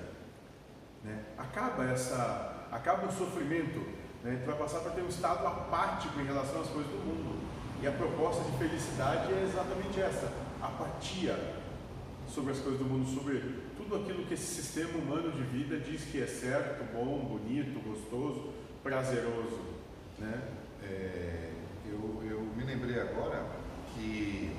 né, 1.03 1.25
acaba 1.37 1.85
essa, 1.85 2.69
acaba 2.71 3.09
o 3.09 3.13
sofrimento, 3.13 3.81
né, 4.23 4.41
tu 4.43 4.47
vai 4.47 4.57
passar 4.57 4.81
para 4.81 4.93
ter 4.93 5.03
um 5.03 5.09
estado 5.09 5.45
apático 5.47 6.21
em 6.21 6.25
relação 6.25 6.61
às 6.61 6.69
coisas 6.69 6.91
do 6.93 6.99
mundo. 6.99 7.43
E 7.83 7.87
a 7.87 7.91
proposta 7.91 8.45
de 8.45 8.57
felicidade 8.59 9.33
é 9.33 9.43
exatamente 9.43 10.01
essa: 10.01 10.33
apatia 10.63 11.37
sobre 12.33 12.53
as 12.53 12.61
coisas 12.61 12.81
do 12.81 12.87
mundo, 12.87 13.07
sobre 13.15 13.43
tudo 13.77 13.97
aquilo 13.97 14.25
que 14.25 14.33
esse 14.33 14.63
sistema 14.63 14.97
humano 14.99 15.31
de 15.33 15.43
vida 15.43 15.79
diz 15.79 16.03
que 16.05 16.23
é 16.23 16.27
certo, 16.27 16.83
bom, 16.95 17.19
bonito, 17.19 17.79
gostoso, 17.87 18.53
prazeroso. 18.83 19.61
Né? 20.19 20.43
É, 20.83 21.51
eu, 21.87 22.23
eu 22.25 22.41
me 22.57 22.65
lembrei 22.65 22.99
agora 22.99 23.45
que 23.95 24.51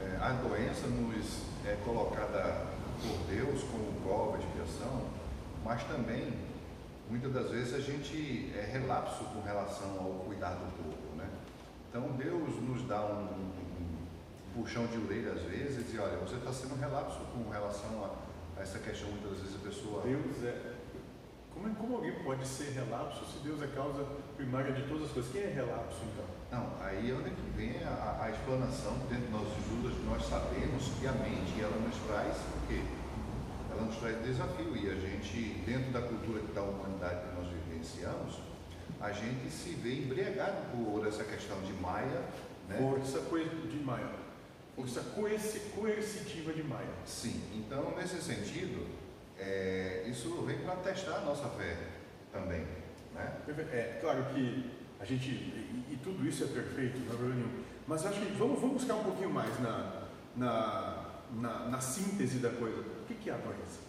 é, 0.00 0.16
a 0.20 0.30
doença 0.34 0.86
nos 0.86 1.42
é 1.66 1.76
colocada 1.84 2.66
por 3.02 3.34
Deus 3.34 3.62
como 3.64 4.00
prova, 4.02 4.38
expiação, 4.38 5.06
mas 5.64 5.82
também, 5.84 6.32
muitas 7.10 7.32
das 7.32 7.50
vezes, 7.50 7.74
a 7.74 7.80
gente 7.80 8.52
é 8.56 8.70
relapso 8.72 9.24
com 9.24 9.40
relação 9.42 9.98
ao 9.98 10.24
cuidar 10.26 10.50
do 10.50 10.82
corpo. 10.82 11.16
Né? 11.16 11.28
Então, 11.90 12.12
Deus 12.12 12.62
nos 12.62 12.86
dá 12.86 13.04
um, 13.04 13.24
um 13.24 13.67
puxão 14.54 14.86
de 14.86 14.98
orelha 14.98 15.32
às 15.32 15.42
vezes 15.42 15.92
e 15.92 15.98
olha, 15.98 16.16
você 16.18 16.36
está 16.36 16.52
sendo 16.52 16.78
relapso 16.78 17.18
com 17.32 17.48
relação 17.50 18.04
a, 18.04 18.58
a, 18.58 18.62
essa 18.62 18.78
questão, 18.78 19.08
muitas 19.10 19.38
vezes 19.38 19.56
a 19.56 19.68
pessoa... 19.68 20.02
Deus 20.02 20.44
é... 20.44 20.74
Como, 21.52 21.74
como 21.74 21.94
alguém 21.96 22.12
pode 22.22 22.46
ser 22.46 22.70
relapso 22.70 23.24
se 23.24 23.38
Deus 23.42 23.60
é 23.62 23.66
causa 23.68 24.04
primária 24.36 24.72
de 24.72 24.82
todas 24.86 25.04
as 25.04 25.12
coisas? 25.12 25.32
Quem 25.32 25.42
é 25.42 25.52
relapso, 25.52 25.98
então? 26.12 26.38
Não, 26.50 26.72
aí 26.80 27.10
é 27.10 27.14
onde 27.14 27.30
que 27.30 27.50
vem 27.56 27.82
a, 27.84 28.22
a 28.22 28.30
explanação 28.30 28.94
dentro 29.10 29.26
dos 29.26 29.30
nossos 29.30 29.58
estudos, 29.58 29.92
nós 30.04 30.22
sabemos 30.24 30.88
que 31.00 31.06
a 31.06 31.12
mente, 31.12 31.60
ela 31.60 31.76
nos 31.76 31.96
traz 32.06 32.36
o 32.36 32.66
quê? 32.68 32.80
Ela 33.70 33.82
nos 33.82 33.96
traz 33.96 34.22
desafio 34.24 34.76
e 34.76 34.88
a 34.88 34.94
gente, 34.94 35.62
dentro 35.66 35.90
da 35.90 36.00
cultura 36.00 36.40
da 36.54 36.62
humanidade 36.62 37.28
que 37.28 37.34
nós 37.34 37.48
vivenciamos, 37.48 38.40
a 39.00 39.12
gente 39.12 39.50
se 39.50 39.70
vê 39.70 40.04
embriagado 40.04 40.56
por 40.72 41.06
essa 41.06 41.22
questão 41.24 41.60
de 41.62 41.72
Maia, 41.74 42.22
né? 42.68 42.78
Força 42.78 43.20
de 43.20 43.78
Maia. 43.84 44.27
Força 44.78 45.00
coercitiva 45.74 46.52
de 46.52 46.62
Maia. 46.62 46.86
Sim, 47.04 47.42
então 47.52 47.96
nesse 47.96 48.22
sentido, 48.22 48.86
é, 49.36 50.04
isso 50.06 50.30
vem 50.42 50.58
para 50.58 50.76
testar 50.76 51.16
a 51.16 51.20
nossa 51.22 51.48
fé 51.48 51.76
também. 52.32 52.64
Né? 53.12 53.32
É 53.72 53.98
claro 54.00 54.26
que 54.26 54.70
a 55.00 55.04
gente, 55.04 55.30
e, 55.30 55.84
e, 55.90 55.98
tudo 56.00 56.24
isso 56.24 56.44
é 56.44 56.46
perfeito, 56.46 57.00
não 57.00 57.06
é 57.06 57.16
problema 57.16 57.34
nenhum, 57.34 57.64
mas 57.88 58.06
acho 58.06 58.20
que 58.20 58.32
vamos, 58.34 58.60
vamos 58.60 58.76
buscar 58.76 58.94
um 58.94 59.02
pouquinho 59.02 59.30
mais 59.30 59.60
na, 59.60 60.04
na, 60.36 61.06
na, 61.32 61.58
na 61.70 61.80
síntese 61.80 62.38
da 62.38 62.50
coisa. 62.50 62.80
O 62.80 63.06
que, 63.08 63.14
que 63.14 63.30
é 63.30 63.32
a 63.32 63.36
doença? 63.36 63.88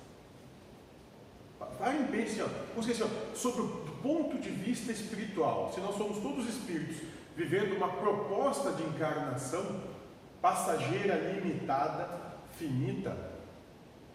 Parem 1.77 2.01
e 2.01 2.07
pensem, 2.07 2.43
assim, 2.43 2.93
sobre 3.35 3.61
o 3.61 3.67
ponto 4.01 4.39
de 4.39 4.49
vista 4.49 4.91
espiritual, 4.91 5.71
se 5.71 5.79
nós 5.81 5.95
somos 5.95 6.17
todos 6.17 6.49
espíritos 6.49 6.97
vivendo 7.35 7.75
uma 7.77 7.89
proposta 7.89 8.71
de 8.71 8.81
encarnação 8.81 9.98
passageira, 10.41 11.15
limitada, 11.15 12.37
finita, 12.57 13.15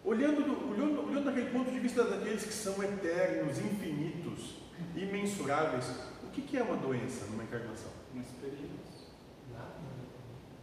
olhando, 0.03 0.43
do, 0.43 0.71
olhando, 0.71 1.07
olhando 1.07 1.25
daquele 1.25 1.49
ponto 1.49 1.71
de 1.71 1.79
vista 1.79 2.03
daqueles 2.03 2.43
que 2.43 2.53
são 2.53 2.81
eternos, 2.83 3.57
infinitos, 3.59 4.55
imensuráveis, 4.95 5.89
o 6.23 6.27
que, 6.31 6.41
que 6.41 6.57
é 6.57 6.63
uma 6.63 6.77
doença 6.77 7.25
numa 7.25 7.43
encarnação? 7.43 7.91
Uma 8.13 8.21
experiência. 8.21 9.09
Nada. 9.51 9.71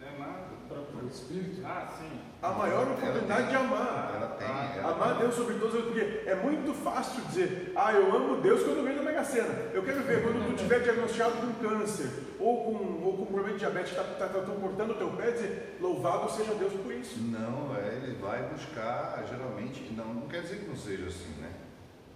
É 0.01 0.19
nada. 0.19 0.62
Para 0.73 1.05
o 1.05 1.09
espírito. 1.09 1.63
Ah, 1.65 1.89
sim. 1.99 2.21
A 2.43 2.51
maior 2.51 2.89
oportunidade 2.89 3.49
de 3.49 3.57
amar. 3.57 4.13
Ela 4.15 4.27
tem. 4.39 4.49
Ah, 4.49 4.75
ela 4.77 4.93
amar 4.93 5.11
tem. 5.11 5.19
Deus 5.19 5.35
sobre 5.35 5.55
todas 5.55 5.75
as 5.77 5.83
coisas, 5.83 6.05
porque 6.05 6.29
é 6.29 6.35
muito 6.35 6.75
fácil 6.75 7.23
dizer, 7.25 7.73
ah, 7.77 7.93
eu 7.93 8.15
amo 8.15 8.41
Deus 8.41 8.63
quando 8.63 8.85
ganho 8.85 8.97
na 8.97 9.03
Mega 9.03 9.25
Sena. 9.25 9.71
Eu 9.73 9.83
quero 9.83 10.03
ver 10.03 10.23
quando 10.23 10.47
tu 10.47 10.55
estiver 10.55 10.81
diagnosticado 10.81 11.33
com 11.37 11.53
câncer 11.55 12.11
ou 12.39 12.65
com, 12.65 13.05
ou 13.05 13.17
com 13.17 13.27
problema 13.27 13.53
de 13.53 13.59
diabetes, 13.59 13.93
está 13.93 14.03
tá, 14.03 14.29
tá, 14.29 14.41
tá 14.41 14.53
cortando 14.53 14.91
o 14.91 14.95
teu 14.95 15.11
pé, 15.11 15.31
dizer, 15.31 15.79
louvado 15.81 16.31
seja 16.31 16.55
Deus 16.55 16.73
por 16.73 16.93
isso. 16.93 17.21
Não, 17.21 17.77
é, 17.77 17.95
ele 17.97 18.17
vai 18.21 18.43
buscar, 18.49 19.25
geralmente, 19.29 19.93
não, 19.97 20.15
não 20.15 20.29
quer 20.29 20.43
dizer 20.43 20.61
que 20.61 20.69
não 20.69 20.77
seja 20.77 21.07
assim, 21.07 21.31
né? 21.41 21.53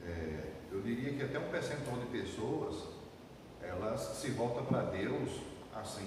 É, 0.04 0.46
eu 0.72 0.80
diria 0.80 1.12
que 1.12 1.22
até 1.22 1.38
um 1.38 1.48
percentual 1.48 1.96
de 1.98 2.06
pessoas, 2.06 2.84
elas 3.62 4.00
se 4.00 4.30
voltam 4.30 4.64
para 4.64 4.82
Deus 4.82 5.30
assim, 5.74 6.06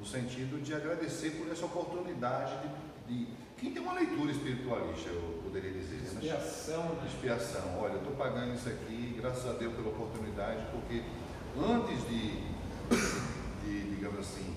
no 0.00 0.06
sentido 0.06 0.62
de 0.62 0.74
agradecer 0.74 1.32
por 1.32 1.52
essa 1.52 1.66
oportunidade 1.66 2.52
de, 3.06 3.14
de 3.14 3.26
quem 3.58 3.72
tem 3.72 3.82
uma 3.82 3.92
leitura 3.92 4.32
espiritualista, 4.32 5.10
eu 5.10 5.40
poderia 5.44 5.70
dizer, 5.70 5.96
né? 5.96 6.04
Expiação, 6.14 6.94
né? 6.94 7.06
expiação. 7.06 7.78
Olha, 7.78 7.92
eu 7.92 7.98
estou 7.98 8.14
pagando 8.14 8.54
isso 8.54 8.70
aqui, 8.70 9.14
graças 9.20 9.46
a 9.46 9.52
Deus 9.52 9.74
pela 9.74 9.90
oportunidade, 9.90 10.64
porque 10.72 11.02
antes 11.58 12.08
de, 12.08 12.40
de 13.62 13.94
digamos 13.94 14.20
assim, 14.20 14.56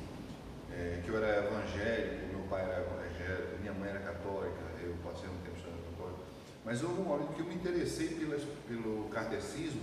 é, 0.71 1.01
que 1.03 1.09
eu 1.09 1.17
era 1.17 1.45
evangélico, 1.45 2.27
meu 2.27 2.47
pai 2.47 2.61
era 2.61 2.79
evangélico, 2.79 3.59
minha 3.59 3.73
mãe 3.73 3.89
era 3.89 3.99
católica, 3.99 4.55
eu 4.81 4.95
passei 5.03 5.29
um 5.29 5.37
tempo 5.43 5.57
estudando 5.57 5.83
católico, 5.91 6.23
mas 6.63 6.81
houve 6.81 7.01
um 7.01 7.03
momento 7.03 7.33
que 7.33 7.41
eu 7.41 7.45
me 7.45 7.55
interessei 7.55 8.07
pelas, 8.07 8.43
pelo 8.65 9.09
kardecismo 9.09 9.81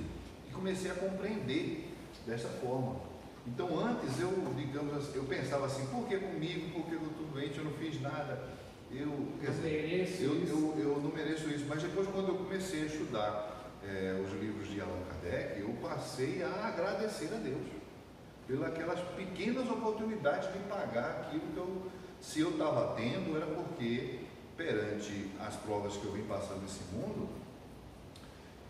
e 0.48 0.52
comecei 0.52 0.90
a 0.90 0.94
compreender 0.94 1.92
dessa 2.26 2.48
forma. 2.48 3.09
Então 3.52 3.78
antes 3.78 4.20
eu, 4.20 4.30
digamos 4.56 4.96
assim, 4.96 5.16
eu 5.16 5.24
pensava 5.24 5.66
assim, 5.66 5.86
por 5.86 6.06
que 6.06 6.16
comigo, 6.18 6.70
por 6.70 6.88
que 6.88 6.94
eu 6.94 7.02
estou 7.02 7.26
doente, 7.26 7.58
eu 7.58 7.64
não 7.64 7.72
fiz 7.72 8.00
nada. 8.00 8.60
Eu, 8.92 9.28
dizer, 9.40 9.62
mereço 9.62 10.22
eu, 10.22 10.42
isso. 10.42 10.52
eu, 10.52 10.78
eu 10.78 11.00
não 11.00 11.10
mereço 11.10 11.48
isso. 11.48 11.64
Mas 11.68 11.82
depois, 11.82 12.08
quando 12.08 12.28
eu 12.28 12.34
comecei 12.34 12.82
a 12.82 12.86
estudar 12.86 13.72
eh, 13.84 14.20
os 14.24 14.32
livros 14.40 14.68
de 14.68 14.80
Allan 14.80 15.02
Kardec, 15.08 15.60
eu 15.60 15.68
passei 15.80 16.42
a 16.42 16.66
agradecer 16.66 17.32
a 17.32 17.36
Deus 17.36 17.80
pelas 18.48 19.00
pequenas 19.16 19.70
oportunidades 19.70 20.52
de 20.52 20.58
pagar 20.60 21.22
aquilo 21.22 21.42
que 21.54 21.56
eu, 21.56 21.82
se 22.20 22.40
eu 22.40 22.50
estava 22.50 22.96
tendo, 22.96 23.36
era 23.36 23.46
porque 23.46 24.20
perante 24.56 25.30
as 25.38 25.54
provas 25.56 25.96
que 25.96 26.04
eu 26.04 26.12
vim 26.12 26.22
passando 26.22 26.62
nesse 26.62 26.80
mundo, 26.92 27.28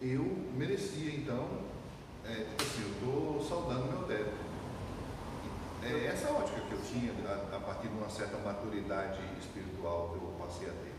eu 0.03 0.23
merecia 0.55 1.15
então, 1.15 1.49
é, 2.25 2.47
assim, 2.61 2.83
eu 2.83 2.91
estou 2.93 3.45
saudando 3.49 3.91
meu 3.91 4.07
débito. 4.07 4.50
É 5.83 6.07
essa 6.07 6.31
ótica 6.31 6.61
que 6.61 6.73
eu 6.73 6.81
tinha 6.83 7.13
a, 7.27 7.57
a, 7.57 7.61
partir 7.61 7.89
de 7.89 7.95
uma 7.95 8.09
certa 8.11 8.37
maturidade 8.39 9.19
espiritual 9.41 10.11
que 10.11 10.17
eu 10.17 10.35
passei 10.39 10.69
a 10.69 10.73
ter. 10.73 10.93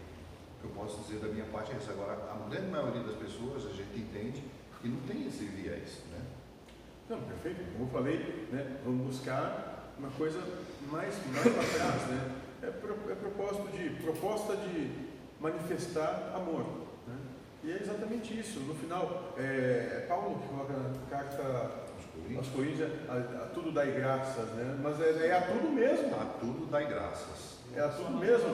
Eu 0.64 0.70
posso 0.72 1.02
dizer 1.02 1.20
da 1.20 1.28
minha 1.28 1.46
parte 1.46 1.72
é 1.72 1.78
isso. 1.78 1.92
Agora, 1.92 2.14
a 2.14 2.50
grande 2.50 2.72
maioria 2.72 3.04
das 3.04 3.16
pessoas, 3.16 3.66
a 3.68 3.70
gente 3.70 4.00
entende 4.00 4.44
que 4.82 4.88
não 4.88 5.00
tem 5.02 5.28
esse 5.28 5.46
viés, 5.46 6.02
né? 6.12 6.20
Não, 7.10 7.22
perfeito. 7.22 7.72
Como 7.74 7.86
eu 7.86 7.92
falei, 7.92 8.48
né, 8.52 8.78
vamos 8.84 9.06
buscar 9.06 9.94
uma 10.00 10.10
coisa 10.12 10.40
mais, 10.90 11.14
mais 11.32 11.44
para 11.44 11.80
trás, 11.80 12.08
né? 12.08 12.36
É, 12.64 12.68
pro, 12.72 13.12
é 13.12 13.16
propósito 13.16 13.68
de, 13.78 13.90
proposta 14.02 14.56
de 14.56 14.92
manifestar 15.40 16.32
amor. 16.36 16.64
Né? 17.08 17.18
E 17.64 17.72
é 17.72 17.80
exatamente 17.82 18.40
isso. 18.40 18.60
No 18.62 18.74
final, 18.74 19.34
é 19.38 20.06
Paulo 20.08 20.40
que 20.40 20.48
coloca 20.48 20.74
na 20.74 20.94
carta 21.10 21.91
aos 22.36 22.48
Coríntios, 22.48 22.90
a, 23.10 23.14
a, 23.14 23.46
tudo 23.48 23.72
dai 23.72 23.92
graças, 23.92 24.50
né? 24.50 24.78
Mas 24.82 25.00
é, 25.02 25.28
é 25.28 25.38
a 25.38 25.42
tudo 25.42 25.70
mesmo. 25.70 26.16
A 26.16 26.26
tudo 26.40 26.66
dai 26.68 26.88
graças. 26.88 27.52
É 27.76 27.80
a 27.80 27.90
tudo 27.90 28.18
mesmo. 28.18 28.50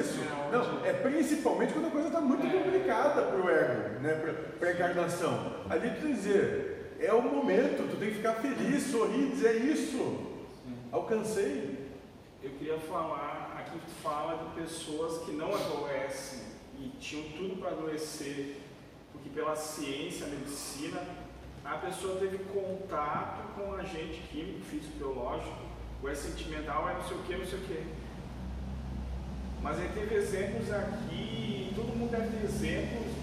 Isso. 0.00 0.18
Não, 0.50 0.84
é 0.84 0.92
principalmente 0.92 1.72
quando 1.72 1.86
a 1.86 1.90
coisa 1.90 2.08
está 2.08 2.20
muito 2.20 2.42
complicada 2.42 3.22
para 3.22 3.36
o 3.36 3.48
ego, 3.48 4.00
né? 4.00 4.14
Para 4.58 4.68
a 4.68 4.72
encarnação. 4.72 5.64
Ali 5.70 5.90
tu 6.00 6.06
dizer, 6.06 6.96
é 6.98 7.12
o 7.12 7.22
momento, 7.22 7.90
tu 7.90 7.96
tem 7.96 8.10
que 8.10 8.16
ficar 8.16 8.34
feliz, 8.34 8.84
sorrir, 8.84 9.30
dizer 9.30 9.56
isso. 9.64 10.32
Alcancei. 10.90 11.82
Eu 12.42 12.50
queria 12.50 12.78
falar, 12.78 13.54
aqui 13.56 13.78
fala 14.02 14.36
de 14.36 14.62
pessoas 14.62 15.22
que 15.24 15.30
não 15.32 15.54
adoecem 15.54 16.40
e 16.80 16.88
tinham 16.98 17.24
tudo 17.36 17.60
para 17.60 17.70
adoecer, 17.70 18.56
porque 19.12 19.30
pela 19.30 19.54
ciência, 19.54 20.26
a 20.26 20.30
medicina, 20.30 21.00
a 21.64 21.74
pessoa 21.76 22.18
teve 22.18 22.38
contato 22.44 23.54
com 23.54 23.74
agente 23.74 24.20
químico, 24.30 24.60
físico, 24.64 24.98
biológico, 24.98 25.58
ou 26.02 26.10
é 26.10 26.14
sentimental, 26.14 26.88
é 26.88 26.94
não 26.94 27.04
sei 27.04 27.16
o 27.16 27.22
que, 27.22 27.36
não 27.36 27.46
sei 27.46 27.58
o 27.58 27.62
que. 27.62 27.86
Mas 29.62 29.78
ele 29.78 29.92
teve 29.94 30.14
exemplos 30.16 30.72
aqui, 30.72 31.72
todo 31.76 31.96
mundo 31.96 32.10
deve 32.10 32.36
ter 32.36 32.44
exemplos 32.44 33.14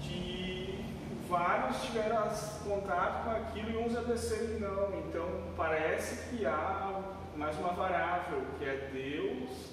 de 0.00 0.84
vários 1.28 1.82
tiveram 1.82 2.30
contato 2.64 3.24
com 3.24 3.30
aquilo 3.30 3.70
e 3.70 3.76
uns 3.76 3.96
adoeceram 3.96 4.56
e 4.56 4.60
não. 4.60 4.98
Então 5.00 5.28
parece 5.56 6.28
que 6.28 6.46
há 6.46 7.02
mais 7.36 7.56
uma 7.58 7.72
variável, 7.72 8.42
que 8.58 8.64
é 8.64 8.90
Deus 8.92 9.70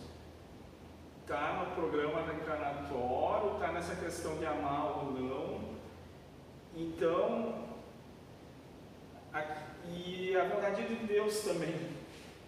está 1.21 1.65
no 1.65 1.75
programa 1.75 2.21
encarnatório, 2.33 3.55
está 3.55 3.73
nessa 3.73 3.95
questão 3.95 4.37
de 4.37 4.45
amar 4.45 4.99
ou 4.99 5.11
não. 5.11 5.59
Então, 6.73 7.66
e 9.89 10.35
a 10.35 10.43
vontade 10.43 10.87
de 10.87 10.95
Deus 11.05 11.39
também. 11.41 11.75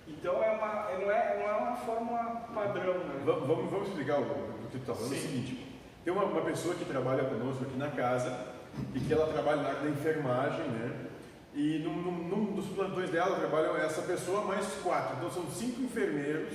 Então 0.08 0.44
é 0.44 0.52
uma, 0.52 0.92
não, 0.98 1.12
é, 1.12 1.38
não 1.38 1.48
é 1.48 1.58
uma 1.58 1.76
fórmula 1.76 2.48
padrão. 2.54 2.98
Né? 3.00 3.22
Vamos, 3.26 3.70
vamos 3.70 3.88
explicar 3.90 4.20
o, 4.20 4.24
o 4.24 4.68
que 4.72 4.78
tu 4.78 4.82
está 4.82 4.94
falando. 4.94 5.12
Sim. 5.12 5.16
É 5.16 5.20
o 5.20 5.22
seguinte: 5.22 5.68
tem 6.04 6.14
uma, 6.14 6.24
uma 6.24 6.42
pessoa 6.42 6.76
que 6.76 6.86
trabalha 6.86 7.24
conosco 7.26 7.64
aqui 7.64 7.78
na 7.78 7.90
casa 7.90 8.48
e 8.94 9.00
que 9.00 9.14
ela 9.14 9.32
trabalha 9.32 9.62
na 9.62 9.74
da 9.74 9.90
enfermagem, 9.90 10.66
né? 10.68 11.06
E 11.54 11.80
num, 11.80 11.94
num, 11.94 12.28
num, 12.28 12.54
dos 12.54 12.68
plantões 12.68 13.10
dela 13.10 13.38
trabalham 13.38 13.76
essa 13.78 14.04
pessoa 14.04 14.46
mais 14.46 14.66
quatro, 14.84 15.18
então 15.18 15.32
são 15.32 15.50
cinco 15.50 15.82
enfermeiros 15.82 16.54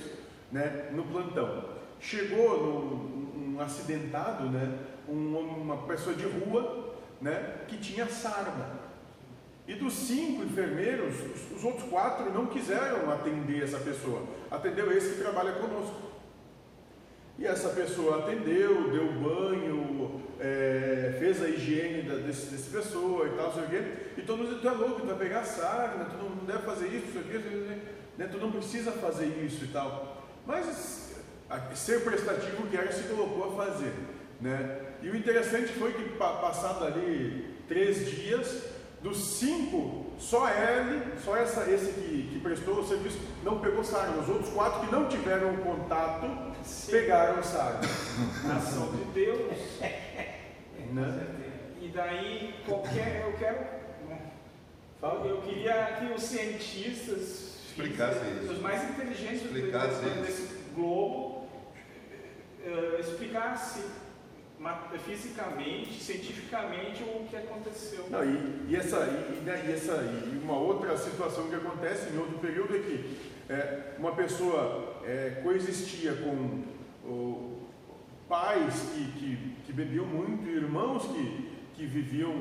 né, 0.51 0.89
no 0.91 1.03
plantão. 1.03 1.65
Chegou 1.99 2.63
num, 2.63 3.55
um 3.55 3.61
acidentado, 3.61 4.45
né, 4.49 4.77
um, 5.07 5.37
uma 5.37 5.77
pessoa 5.83 6.15
de 6.15 6.25
rua 6.25 6.95
né, 7.21 7.65
que 7.67 7.77
tinha 7.77 8.07
sarna. 8.07 8.85
E 9.67 9.73
dos 9.73 9.93
cinco 9.93 10.43
enfermeiros, 10.43 11.15
os, 11.15 11.57
os, 11.57 11.63
outros 11.63 11.89
quatro 11.89 12.31
não 12.31 12.45
quiseram 12.45 13.11
atender 13.11 13.63
essa 13.63 13.79
pessoa. 13.79 14.23
Atendeu 14.51 14.95
esse 14.95 15.15
que 15.15 15.21
trabalha 15.21 15.53
conosco. 15.53 16.13
E 17.37 17.45
essa 17.45 17.69
pessoa 17.69 18.19
atendeu, 18.19 18.91
deu 18.91 19.11
banho, 19.13 20.21
é, 20.39 21.15
fez 21.19 21.43
a 21.43 21.49
higiene 21.49 22.03
da, 22.03 22.15
desse, 22.15 22.45
desse 22.47 22.69
pessoa 22.69 23.27
e 23.27 23.31
tal, 23.31 23.53
sei 23.53 23.63
o 23.63 23.67
quê. 23.67 23.83
E 24.17 24.21
todo 24.21 24.43
mundo 24.43 24.61
tu 24.61 24.67
é 24.67 24.71
louco, 24.71 25.01
tu 25.01 25.07
vai 25.07 25.17
pegar 25.17 25.43
sarna, 25.43 26.05
tu 26.05 26.17
não, 26.17 26.45
deve 26.45 26.63
fazer 26.63 26.87
isso, 26.87 27.11
sei 27.11 27.21
o 27.21 27.25
quê, 27.25 27.37
né? 28.17 28.29
tu 28.31 28.37
não 28.37 28.51
precisa 28.51 28.91
fazer 28.91 29.25
isso 29.43 29.65
e 29.65 29.67
tal. 29.67 30.23
Mas 30.45 31.11
ser 31.73 32.03
prestativo 32.03 32.67
que 32.67 32.77
era 32.77 32.91
se 32.91 33.03
colocou 33.03 33.51
a 33.51 33.65
fazer. 33.65 33.93
Né? 34.39 34.79
E 35.01 35.09
o 35.09 35.15
interessante 35.15 35.73
foi 35.73 35.93
que 35.93 36.09
passado 36.17 36.85
ali 36.85 37.55
três 37.67 38.09
dias, 38.11 38.74
dos 39.05 39.17
cinco, 39.37 40.07
só 40.17 40.49
ele, 40.49 41.13
só 41.23 41.37
essa, 41.37 41.69
esse 41.69 41.91
que, 41.91 42.27
que 42.33 42.39
prestou 42.39 42.79
o 42.79 42.87
serviço, 42.87 43.19
não 43.43 43.59
pegou 43.59 43.83
sarna. 43.83 44.19
Os 44.19 44.27
outros 44.27 44.51
quatro 44.51 44.81
que 44.81 44.91
não 44.91 45.07
tiveram 45.07 45.55
contato, 45.57 46.25
Sim. 46.63 46.91
pegaram 46.91 47.43
sarna. 47.43 47.81
Ação 48.57 48.91
de 48.93 49.03
Deus. 49.13 49.53
Né? 50.91 51.27
E 51.79 51.87
daí, 51.89 52.55
qualquer. 52.65 53.25
Eu 53.27 53.33
quero. 53.33 53.59
Né? 54.09 54.19
Eu 55.03 55.41
queria 55.43 55.97
que 55.99 56.11
os 56.11 56.23
cientistas. 56.23 57.53
Isso. 58.41 58.53
Os 58.53 58.59
mais 58.59 58.89
inteligentes 58.89 59.51
desse 59.51 60.63
globo 60.73 61.47
uh, 62.65 62.99
explicassem 62.99 63.83
fisicamente, 65.05 66.01
cientificamente 66.01 67.03
o 67.03 67.25
que 67.29 67.35
aconteceu. 67.35 68.05
Não, 68.09 68.23
e, 68.23 68.65
e, 68.69 68.75
essa, 68.75 68.97
e, 68.97 69.43
né, 69.43 69.65
e, 69.67 69.71
essa, 69.71 69.93
e 69.93 70.39
uma 70.43 70.57
outra 70.57 70.97
situação 70.97 71.47
que 71.47 71.55
acontece 71.55 72.13
em 72.13 72.17
outro 72.17 72.39
período 72.39 72.75
é 72.75 72.79
que 72.79 73.17
é, 73.49 73.93
uma 73.99 74.13
pessoa 74.13 75.01
é, 75.05 75.41
coexistia 75.43 76.13
com 76.15 76.63
pais 78.27 78.73
que, 78.93 79.11
que, 79.19 79.55
que, 79.65 79.73
bebiam 79.73 80.05
muito, 80.05 80.49
irmãos 80.49 81.03
que, 81.05 81.51
que 81.75 81.85
viviam, 81.85 82.33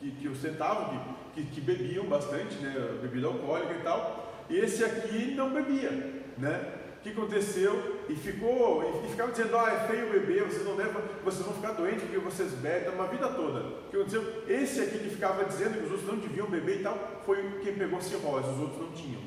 que, 0.00 0.10
que 0.10 0.28
ostentavam, 0.28 1.02
que, 1.34 1.42
que, 1.42 1.50
que 1.50 1.60
bebiam 1.60 2.04
bastante, 2.04 2.56
né, 2.56 2.98
bebida 3.00 3.26
alcoólica 3.26 3.72
e 3.72 3.82
tal, 3.82 4.44
e 4.50 4.58
esse 4.58 4.84
aqui 4.84 5.34
não 5.34 5.50
bebia, 5.50 5.90
né? 6.36 6.83
Que 7.04 7.10
aconteceu 7.10 8.00
e 8.08 8.14
ficou 8.14 9.04
e 9.04 9.10
ficava 9.10 9.30
dizendo, 9.30 9.56
ah, 9.58 9.70
é 9.70 9.86
feio 9.86 10.10
beber, 10.10 10.44
vocês 10.44 10.64
não 10.64 10.74
devem, 10.74 10.94
vocês 11.22 11.44
vão 11.44 11.54
ficar 11.54 11.72
doentes 11.72 12.02
porque 12.02 12.18
vocês 12.18 12.52
bebem 12.52 12.94
uma 12.94 13.06
vida 13.06 13.28
toda. 13.28 13.60
O 13.60 13.90
que 13.90 13.96
aconteceu? 13.96 14.42
Esse 14.48 14.80
aqui 14.80 14.98
que 15.00 15.10
ficava 15.10 15.44
dizendo 15.44 15.74
que 15.78 15.84
os 15.84 15.90
outros 15.90 16.08
não 16.08 16.18
deviam 16.18 16.48
beber 16.48 16.80
e 16.80 16.82
tal, 16.82 16.98
foi 17.26 17.60
quem 17.62 17.74
pegou 17.74 18.00
cirrose, 18.00 18.48
os 18.48 18.58
outros 18.58 18.80
não 18.80 18.92
tinham. 18.92 19.20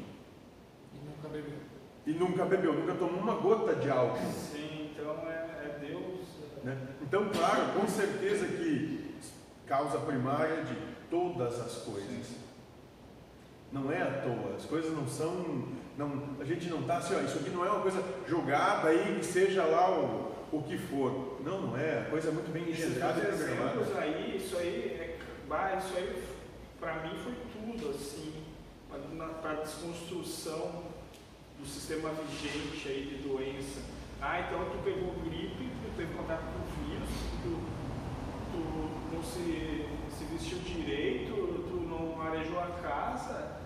E 0.91 1.05
nunca 1.05 1.27
bebeu. 1.29 1.57
E 2.07 2.11
nunca 2.13 2.45
bebeu, 2.45 2.73
nunca 2.73 2.95
tomou 2.95 3.19
uma 3.19 3.35
gota 3.35 3.75
de 3.75 3.89
álcool. 3.91 4.31
Sim, 4.31 4.91
então 4.91 5.11
é, 5.29 5.35
é 5.65 5.77
Deus. 5.79 6.25
Né? 6.63 6.75
Então, 7.03 7.29
claro, 7.29 7.79
com 7.79 7.87
certeza 7.87 8.47
que 8.47 9.13
causa 9.67 9.99
primária 9.99 10.63
de 10.63 10.75
todas 11.11 11.59
as 11.59 11.83
coisas. 11.83 12.37
Não 13.71 13.91
é 13.91 14.01
à 14.01 14.21
toa, 14.21 14.55
as 14.55 14.65
coisas 14.65 14.91
não 14.93 15.07
são 15.07 15.67
não, 15.97 16.37
a 16.39 16.43
gente 16.43 16.69
não 16.69 16.81
está 16.81 16.97
assim, 16.97 17.15
ó, 17.15 17.21
isso 17.21 17.39
aqui 17.39 17.49
não 17.49 17.65
é 17.65 17.71
uma 17.71 17.81
coisa 17.81 18.03
jogada 18.27 18.89
aí 18.89 19.17
que 19.19 19.25
seja 19.25 19.63
lá 19.63 19.89
o, 19.89 20.31
o 20.51 20.61
que 20.61 20.77
for. 20.77 21.41
Não, 21.43 21.61
não 21.61 21.77
é. 21.77 22.01
A 22.01 22.05
coisa 22.05 22.29
é 22.29 22.31
muito 22.31 22.51
bem 22.51 22.69
engendrada 22.69 23.19
e 23.19 23.25
programada. 23.25 23.99
aí, 23.99 24.37
isso 24.37 24.55
aí, 24.57 24.97
é, 24.99 25.17
bah, 25.47 25.75
isso 25.75 25.97
aí 25.97 26.23
para 26.79 26.93
mim 27.01 27.17
foi 27.23 27.33
tudo 27.51 27.89
assim, 27.89 28.31
para 29.41 29.51
a 29.51 29.55
desconstrução 29.55 30.83
do 31.59 31.65
sistema 31.65 32.11
vigente 32.11 32.87
aí 32.87 33.05
de 33.05 33.27
doença. 33.27 33.81
Ah, 34.21 34.41
então 34.41 34.65
tu 34.65 34.83
pegou 34.83 35.13
gripe, 35.23 35.69
tu 35.83 35.97
teve 35.97 36.13
contato 36.13 36.43
com 36.43 36.59
o 36.59 36.85
vírus, 36.85 37.09
tu, 37.41 37.59
tu 38.51 39.15
não 39.15 39.23
se, 39.23 39.87
se 40.15 40.25
vestiu 40.25 40.59
direito, 40.59 41.33
tu 41.67 41.87
não 41.89 42.21
arejou 42.21 42.59
a 42.59 42.67
casa. 42.81 43.57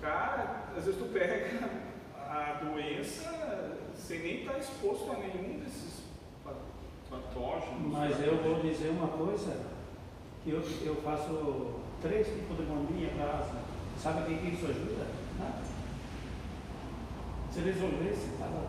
Cara, 0.00 0.65
às 0.76 0.84
vezes 0.84 1.00
tu 1.00 1.06
pega 1.06 1.70
a 2.14 2.60
doença 2.62 3.78
sem 3.96 4.18
nem 4.20 4.40
estar 4.40 4.58
exposto 4.58 5.10
a 5.10 5.16
nenhum 5.16 5.58
desses 5.58 6.02
patógenos. 7.10 7.92
Mas 7.92 8.22
eu 8.22 8.36
vou 8.36 8.60
dizer 8.60 8.90
uma 8.90 9.08
coisa, 9.08 9.56
que 10.44 10.50
eu, 10.50 10.62
eu 10.84 10.96
faço 10.96 11.80
três 12.02 12.26
tipos 12.26 12.56
de 12.58 12.64
bombinha 12.64 13.08
para 13.16 13.38
asma. 13.38 13.60
Sabe 13.98 14.20
o 14.20 14.38
que 14.38 14.48
isso 14.48 14.66
ajuda? 14.66 15.06
Nada. 15.38 15.62
Se 17.50 17.60
resolvesse, 17.60 18.32
estava 18.32 18.60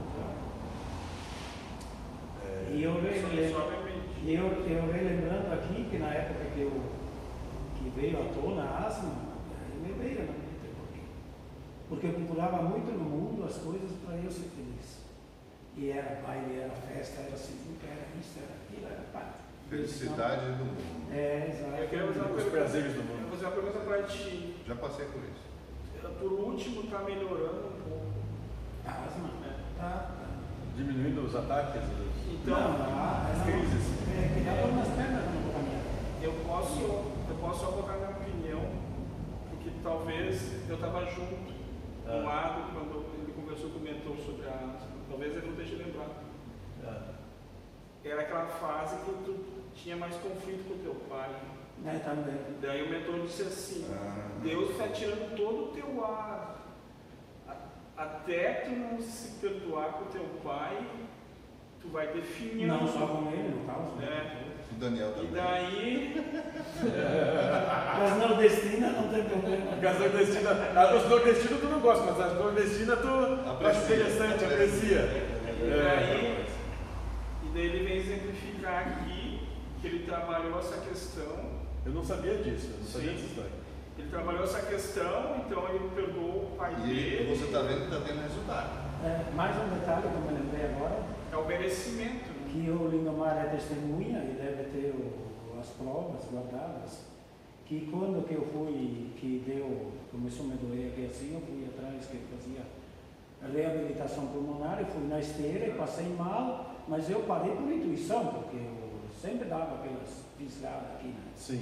é, 2.45 2.73
E 2.73 2.83
eu, 2.83 2.93
eu, 2.93 4.65
eu 4.65 4.91
relembrando 4.93 5.53
aqui 5.53 5.83
que 5.89 5.97
na 5.97 6.07
época 6.13 6.45
que, 6.55 6.61
eu, 6.61 6.71
que 7.75 7.89
veio 7.99 8.21
à 8.21 8.33
tona 8.33 8.63
a 8.63 8.87
asma, 8.87 9.11
me 9.83 9.91
veio 9.91 10.25
na 10.25 10.46
porque 11.89 12.07
eu 12.07 12.13
procurava 12.13 12.61
muito 12.63 12.91
no 12.91 13.03
mundo 13.03 13.45
as 13.45 13.57
coisas 13.57 13.91
para 14.05 14.15
eu 14.17 14.31
ser 14.31 14.49
feliz. 14.55 14.97
E 15.75 15.91
era 15.91 16.21
baile, 16.21 16.59
era 16.59 16.73
festa, 16.73 17.21
era 17.21 17.37
sinuca, 17.37 17.85
era 17.85 18.07
isso, 18.19 18.39
era 18.39 18.55
aquilo, 18.55 18.87
era 18.87 19.03
pá. 19.13 19.33
Felicidade 19.69 20.45
do 20.45 20.65
mundo. 20.65 21.13
É, 21.13 21.49
exato. 21.49 21.81
Eu 21.81 21.89
quero 21.89 22.07
fazer 22.07 22.19
uma 22.19 22.51
prazeres 22.51 22.93
do 22.93 22.99
eu 22.99 23.05
vou 23.05 23.15
mundo. 23.17 23.31
fazer 23.31 23.45
uma 23.45 23.51
pergunta 23.51 23.79
para 23.79 24.03
ti. 24.03 24.55
Já 24.67 24.75
passei 24.75 25.05
por 25.05 25.21
isso. 25.23 25.47
Por 26.19 26.31
último, 26.31 26.83
está 26.83 26.99
melhorando 26.99 27.67
um 27.67 27.81
pouco. 27.89 28.07
Asma. 28.85 29.29
né? 29.41 29.55
Tá, 29.77 30.11
tá. 30.17 30.27
Diminuindo 30.75 31.25
os 31.25 31.35
ataques, 31.35 31.81
Então, 32.31 32.59
não, 32.59 32.97
ah, 32.97 33.29
as 33.31 33.37
não, 33.39 33.45
crises. 33.45 33.87
É, 34.07 34.33
que 34.33 34.45
dá 34.45 34.53
pernas 34.53 35.37
eu 36.21 36.33
posso, 36.45 36.81
eu 36.81 37.35
posso 37.39 37.59
só 37.59 37.71
colocar 37.71 37.97
minha 37.97 38.09
opinião, 38.09 38.61
porque 39.49 39.69
talvez 39.83 40.67
eu 40.67 40.75
estava 40.75 41.05
junto 41.05 41.56
Ah. 42.07 42.13
um 42.15 42.25
lado 42.25 42.71
quando 42.73 43.05
ele 43.21 43.33
conversou 43.33 43.69
com 43.71 43.79
o 43.79 43.81
mentor 43.81 44.15
sobre 44.17 44.47
a. 44.47 44.75
Talvez 45.09 45.35
ele 45.35 45.45
não 45.47 45.53
esteja 45.61 45.83
lembrado. 45.83 46.15
Ah, 46.85 47.13
Era 48.03 48.21
aquela 48.21 48.45
fase 48.47 48.97
que 49.05 49.11
tu 49.25 49.39
tinha 49.73 49.95
mais 49.97 50.15
conflito 50.15 50.67
com 50.67 50.73
o 50.75 50.77
teu 50.77 50.95
pai. 51.09 51.29
É, 51.85 51.99
também. 51.99 52.35
Daí 52.61 52.83
o 52.83 52.89
mentor 52.89 53.19
disse 53.21 53.43
assim, 53.43 53.85
Ah. 53.93 54.29
Deus 54.41 54.71
está 54.71 54.87
tirando 54.89 55.35
todo 55.35 55.65
o 55.65 55.67
teu 55.73 56.03
ar. 56.05 56.55
Até 57.95 58.53
tu 58.65 58.71
não 58.71 59.01
se 59.01 59.39
perdoar 59.39 59.93
com 59.93 60.03
o 60.05 60.07
teu 60.09 60.23
pai, 60.43 60.85
tu 61.81 61.87
vai 61.89 62.07
definhando. 62.13 62.81
Não 62.83 62.87
só 62.87 63.07
com 63.07 63.31
ele, 63.31 63.49
no 63.49 63.65
caso. 63.65 63.91
né? 63.95 64.43
É. 64.77 64.79
Daniel 64.79 65.09
E 65.09 65.13
também. 65.13 65.31
daí, 65.33 66.25
Mas 67.99 68.17
nordestina 68.19 68.89
não 68.89 69.07
tem 69.09 69.23
problema. 69.23 69.71
As 69.89 69.99
nordestinas, 69.99 70.77
as 70.77 71.09
nordestinas 71.09 71.59
tu 71.59 71.65
não 71.67 71.79
gosta, 71.79 72.03
mas 72.11 72.19
as 72.21 72.33
nordestinas 72.37 72.99
tu 72.99 73.07
acha 73.07 73.51
Aprecia, 73.51 73.95
interessante, 73.95 74.45
aprecia. 74.45 74.99
e 74.99 75.69
É. 75.69 75.83
daí, 75.83 76.45
e 77.43 77.49
daí 77.53 77.65
ele 77.65 77.85
vem 77.85 77.97
exemplificar 77.97 78.87
aqui 78.87 79.47
que 79.81 79.87
ele 79.87 79.99
trabalhou 80.05 80.59
essa 80.59 80.77
questão. 80.81 81.57
Eu 81.85 81.91
não 81.93 82.03
sabia 82.03 82.35
disso, 82.35 82.69
eu 82.73 82.79
não 82.79 82.85
sabia 82.87 83.09
Sim. 83.09 83.15
dessa 83.15 83.27
história. 83.27 83.51
Ele 83.97 84.09
trabalhou 84.09 84.43
essa 84.43 84.59
questão, 84.61 85.37
então 85.45 85.67
ele 85.69 85.89
perdoou 85.95 86.51
o 86.53 86.55
pai 86.57 86.75
E 86.83 86.87
dele. 86.87 87.35
você 87.35 87.45
está 87.45 87.61
vendo 87.61 87.87
que 87.89 87.95
está 87.95 88.05
tendo 88.05 88.21
resultado. 88.21 88.69
É, 89.03 89.31
mais 89.35 89.55
um 89.57 89.69
detalhe 89.69 90.01
que 90.01 90.07
eu 90.07 90.21
me 90.21 90.33
lembrei 90.39 90.65
agora, 90.75 90.99
É 91.33 91.35
o 91.37 91.45
merecimento. 91.45 92.26
Que 92.63 92.71
o 92.71 92.87
Lindomar 92.87 93.37
é 93.37 93.49
testemunha 93.49 94.19
e 94.23 94.33
deve 94.33 94.63
ter 94.71 94.89
o- 94.95 95.59
as 95.59 95.67
provas 95.69 96.23
guardadas, 96.31 97.05
que 97.65 97.87
quando 97.91 98.27
que 98.27 98.33
eu 98.33 98.41
fui, 98.45 99.11
que 99.17 99.43
deu, 99.45 99.91
começou 100.11 100.45
a 100.45 100.49
me 100.49 100.55
doer 100.55 100.91
aqui 100.91 101.05
assim, 101.05 101.33
eu 101.35 101.41
fui 101.41 101.65
atrás 101.65 102.05
que 102.07 102.17
fazia 102.35 102.61
reabilitação 103.53 104.27
pulmonar, 104.27 104.79
eu 104.79 104.85
fui 104.87 105.07
na 105.07 105.19
esteira 105.19 105.67
e 105.67 105.71
passei 105.73 106.07
mal, 106.17 106.75
mas 106.87 107.09
eu 107.09 107.21
parei 107.21 107.51
por 107.55 107.71
intuição, 107.71 108.25
porque 108.27 108.57
eu 108.57 108.77
sempre 109.21 109.47
dava 109.47 109.75
aquelas 109.75 110.23
fisgadas 110.37 110.91
aqui, 110.95 111.07
né? 111.09 111.21
Sim. 111.35 111.61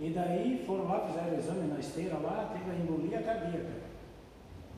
E 0.00 0.10
daí 0.10 0.64
foram 0.66 0.84
lá, 0.84 1.06
fizeram 1.06 1.34
o 1.34 1.38
exame 1.38 1.68
na 1.68 1.78
esteira 1.78 2.18
lá, 2.18 2.50
teve 2.52 2.70
a 2.70 2.74
embolia 2.74 3.22
cardíaca. 3.22 3.84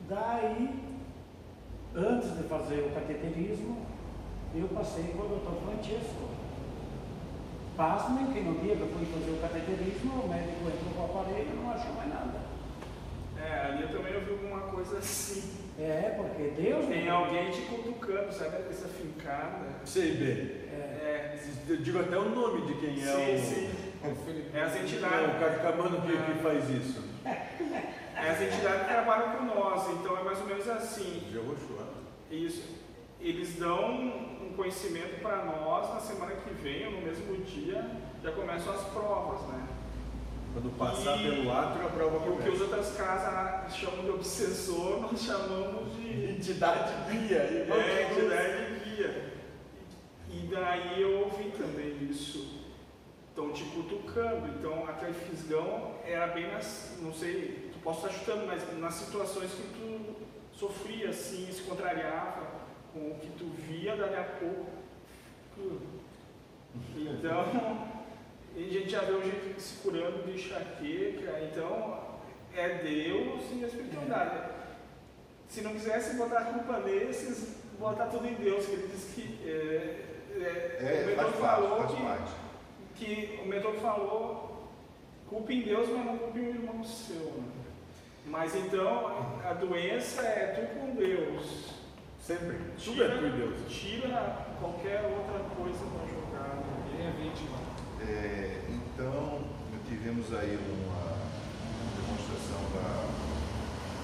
Daí, 0.07 0.69
antes 1.95 2.37
de 2.37 2.43
fazer 2.43 2.81
o 2.81 2.93
cateterismo, 2.93 3.77
eu 4.55 4.67
passei 4.69 5.03
com 5.15 5.23
o 5.23 5.27
doutor 5.27 5.53
Francesco. 5.63 6.27
Pasmem 7.75 8.33
que 8.33 8.39
no 8.39 8.59
dia 8.59 8.75
que 8.75 8.81
eu 8.81 8.87
fui 8.87 9.05
fazer 9.05 9.31
o 9.31 9.41
cateterismo, 9.41 10.23
o 10.23 10.27
médico 10.27 10.65
entrou 10.67 10.93
com 10.95 11.01
o 11.01 11.21
aparelho 11.21 11.49
e 11.51 11.55
não 11.55 11.71
achou 11.71 11.93
mais 11.93 12.09
nada. 12.09 12.39
É, 13.39 13.67
ali 13.67 13.83
eu 13.83 13.89
também 13.89 14.15
ouvi 14.15 14.31
alguma 14.31 14.61
coisa 14.71 14.97
assim. 14.97 15.53
É, 15.79 16.15
porque 16.17 16.59
Deus... 16.59 16.87
Tem 16.87 17.07
alguém 17.07 17.51
te 17.51 17.61
cutucando, 17.61 18.33
sabe 18.33 18.57
essa 18.67 18.87
fincada? 18.87 19.75
Sei 19.85 20.11
bem. 20.13 20.67
É, 20.73 21.37
Eu 21.69 21.77
digo 21.77 21.99
até 21.99 22.17
o 22.17 22.29
nome 22.29 22.61
de 22.65 22.73
quem 22.79 22.99
é 22.99 23.05
sim, 23.05 23.35
o. 23.35 23.39
sim. 23.39 23.69
É 24.53 24.61
as 24.63 24.75
É 24.75 24.81
entidades. 24.81 25.35
o 25.35 25.39
carcamano 25.39 26.01
que, 26.01 26.07
que 26.17 26.39
faz 26.41 26.69
isso. 26.69 27.03
É 27.25 28.29
as 28.31 28.41
entidades 28.41 28.81
que 28.81 28.87
trabalham 28.87 29.37
com 29.37 29.43
nós, 29.45 29.87
então 29.91 30.17
é 30.17 30.23
mais 30.23 30.39
ou 30.39 30.47
menos 30.47 30.67
assim. 30.67 31.27
Jehoshua. 31.31 31.87
Isso. 32.31 32.63
Eles 33.21 33.55
dão 33.59 34.36
um 34.47 34.53
conhecimento 34.55 35.21
para 35.21 35.43
nós 35.45 35.93
na 35.93 35.99
semana 35.99 36.33
que 36.35 36.53
vem, 36.53 36.85
ou 36.87 36.91
no 36.93 37.01
mesmo 37.01 37.35
dia, 37.45 37.85
já 38.23 38.31
começam 38.31 38.73
as 38.73 38.83
provas, 38.87 39.41
né? 39.49 39.67
Quando 40.53 40.75
passar 40.77 41.17
E- 41.17 41.29
pelo 41.29 41.51
átrio, 41.51 41.85
a 41.85 41.89
prova 41.89 42.15
E 42.25 42.29
o 42.29 42.37
que 42.37 42.43
começa. 42.43 42.63
outras 42.63 42.95
casas 42.97 43.75
chamam 43.75 44.03
de 44.05 44.09
obsessor, 44.11 44.99
nós 45.01 45.21
chamamos 45.21 45.93
de 45.95 46.07
Entidade 46.37 46.93
guia. 47.11 47.37
é, 47.37 48.07
entidade 48.11 48.79
guia. 48.85 49.33
E 50.31 50.47
daí 50.47 51.01
eu 51.01 51.19
ouvi 51.25 51.51
também 51.51 51.97
isso. 52.09 52.57
Estão 53.29 53.51
te 53.51 53.63
cutucando. 53.65 54.47
Então 54.57 54.85
aquele 54.87 55.13
fisgão 55.13 55.95
era 56.05 56.27
bem 56.27 56.51
nas. 56.51 56.97
Não 57.01 57.13
sei, 57.13 57.69
tu 57.73 57.79
posso 57.79 58.05
estar 58.07 58.17
chutando, 58.19 58.47
mas 58.47 58.63
nas 58.79 58.93
situações 58.95 59.51
que 59.51 59.61
tu 59.77 60.15
sofria 60.53 61.09
assim, 61.09 61.47
se 61.51 61.61
contrariava 61.63 62.47
com 62.97 63.11
o 63.11 63.19
que 63.19 63.29
tu 63.37 63.45
via 63.45 63.95
dali 63.95 64.15
a 64.15 64.23
pouco. 64.23 64.65
Então, 66.95 67.87
a 68.55 68.59
gente 68.59 68.89
já 68.89 69.01
vê 69.01 69.11
o 69.13 69.21
jeito 69.21 69.53
de 69.55 69.61
se 69.61 69.75
curando 69.81 70.23
de 70.23 70.33
enxaqueca. 70.33 71.39
Então, 71.51 71.99
é 72.55 72.69
Deus 72.79 73.43
e 73.53 73.63
a 73.63 73.67
espiritualidade. 73.67 74.51
Se 75.47 75.61
não 75.61 75.73
quisesse 75.73 76.15
botar 76.17 76.39
a 76.39 76.45
culpa 76.45 76.79
nesses, 76.79 77.55
botar 77.79 78.07
tudo 78.07 78.27
em 78.27 78.33
Deus, 78.33 78.65
que 78.65 78.71
ele 78.73 78.87
diz 78.87 79.13
que. 79.13 79.39
É, 79.47 80.03
é, 80.35 80.79
o 80.81 80.85
É, 80.85 81.05
mentor 81.05 81.23
faz 81.31 81.35
parte, 81.37 81.61
falou 81.61 81.77
faz 81.77 81.91
que, 81.91 82.01
parte. 82.03 82.31
que 82.95 83.39
o 83.43 83.47
mentor 83.47 83.73
falou, 83.75 84.67
culpa 85.29 85.53
em 85.53 85.61
Deus, 85.61 85.89
mas 85.89 86.05
não 86.05 86.17
culpe 86.17 86.39
o 86.39 86.49
irmão 86.49 86.83
seu. 86.83 87.15
né? 87.31 87.43
Mas 88.25 88.55
então 88.55 89.39
a 89.43 89.53
doença 89.53 90.21
é 90.21 90.47
tu 90.47 90.79
com 90.79 90.95
Deus. 90.95 91.76
Sempre. 92.27 92.57
Tudo 92.83 93.03
é 93.03 93.07
tu 93.07 93.25
e 93.25 93.29
Deus. 93.31 93.71
Tira 93.71 94.45
qualquer 94.59 95.01
outra 95.05 95.39
coisa 95.55 95.79
da 95.85 96.05
jogada. 96.05 96.61
Ninguém 96.91 97.07
é 97.07 97.11
vítima. 97.11 97.57
É, 98.01 98.65
então, 98.69 99.45
tivemos 99.87 100.33
aí 100.33 100.57
uma 100.57 101.15
demonstração 101.95 102.59
da, 102.75 103.07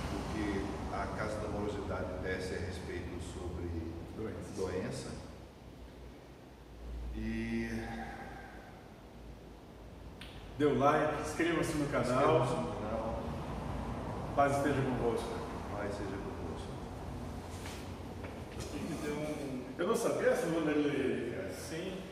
do 0.09 0.19
que 0.33 0.65
a 0.95 1.05
Casa 1.17 1.37
da 1.41 1.49
Morosidade 1.49 2.07
desce 2.23 2.55
a 2.55 2.59
respeito 2.59 3.21
sobre 3.33 3.91
Doenças. 4.15 4.55
doença. 4.55 5.09
E 7.15 7.67
Dê 10.57 10.65
o 10.65 10.77
like, 10.79 11.21
inscreva-se 11.23 11.73
no 11.73 11.83
inscreva-se 11.83 12.09
canal. 12.13 12.39
no 12.39 12.73
canal, 12.75 13.19
Paz 14.33 14.55
esteja 14.57 14.81
convosco. 14.81 15.27
Pai 15.75 15.87
seja 15.89 16.15
convosco. 16.15 16.71
Me 18.55 18.57
deu 18.57 18.62
um. 18.62 18.62
Eu 19.77 19.87
não 19.87 19.95
sabia 19.95 20.29
essa 20.29 20.47
maneira. 20.47 21.51
Sim. 21.51 22.02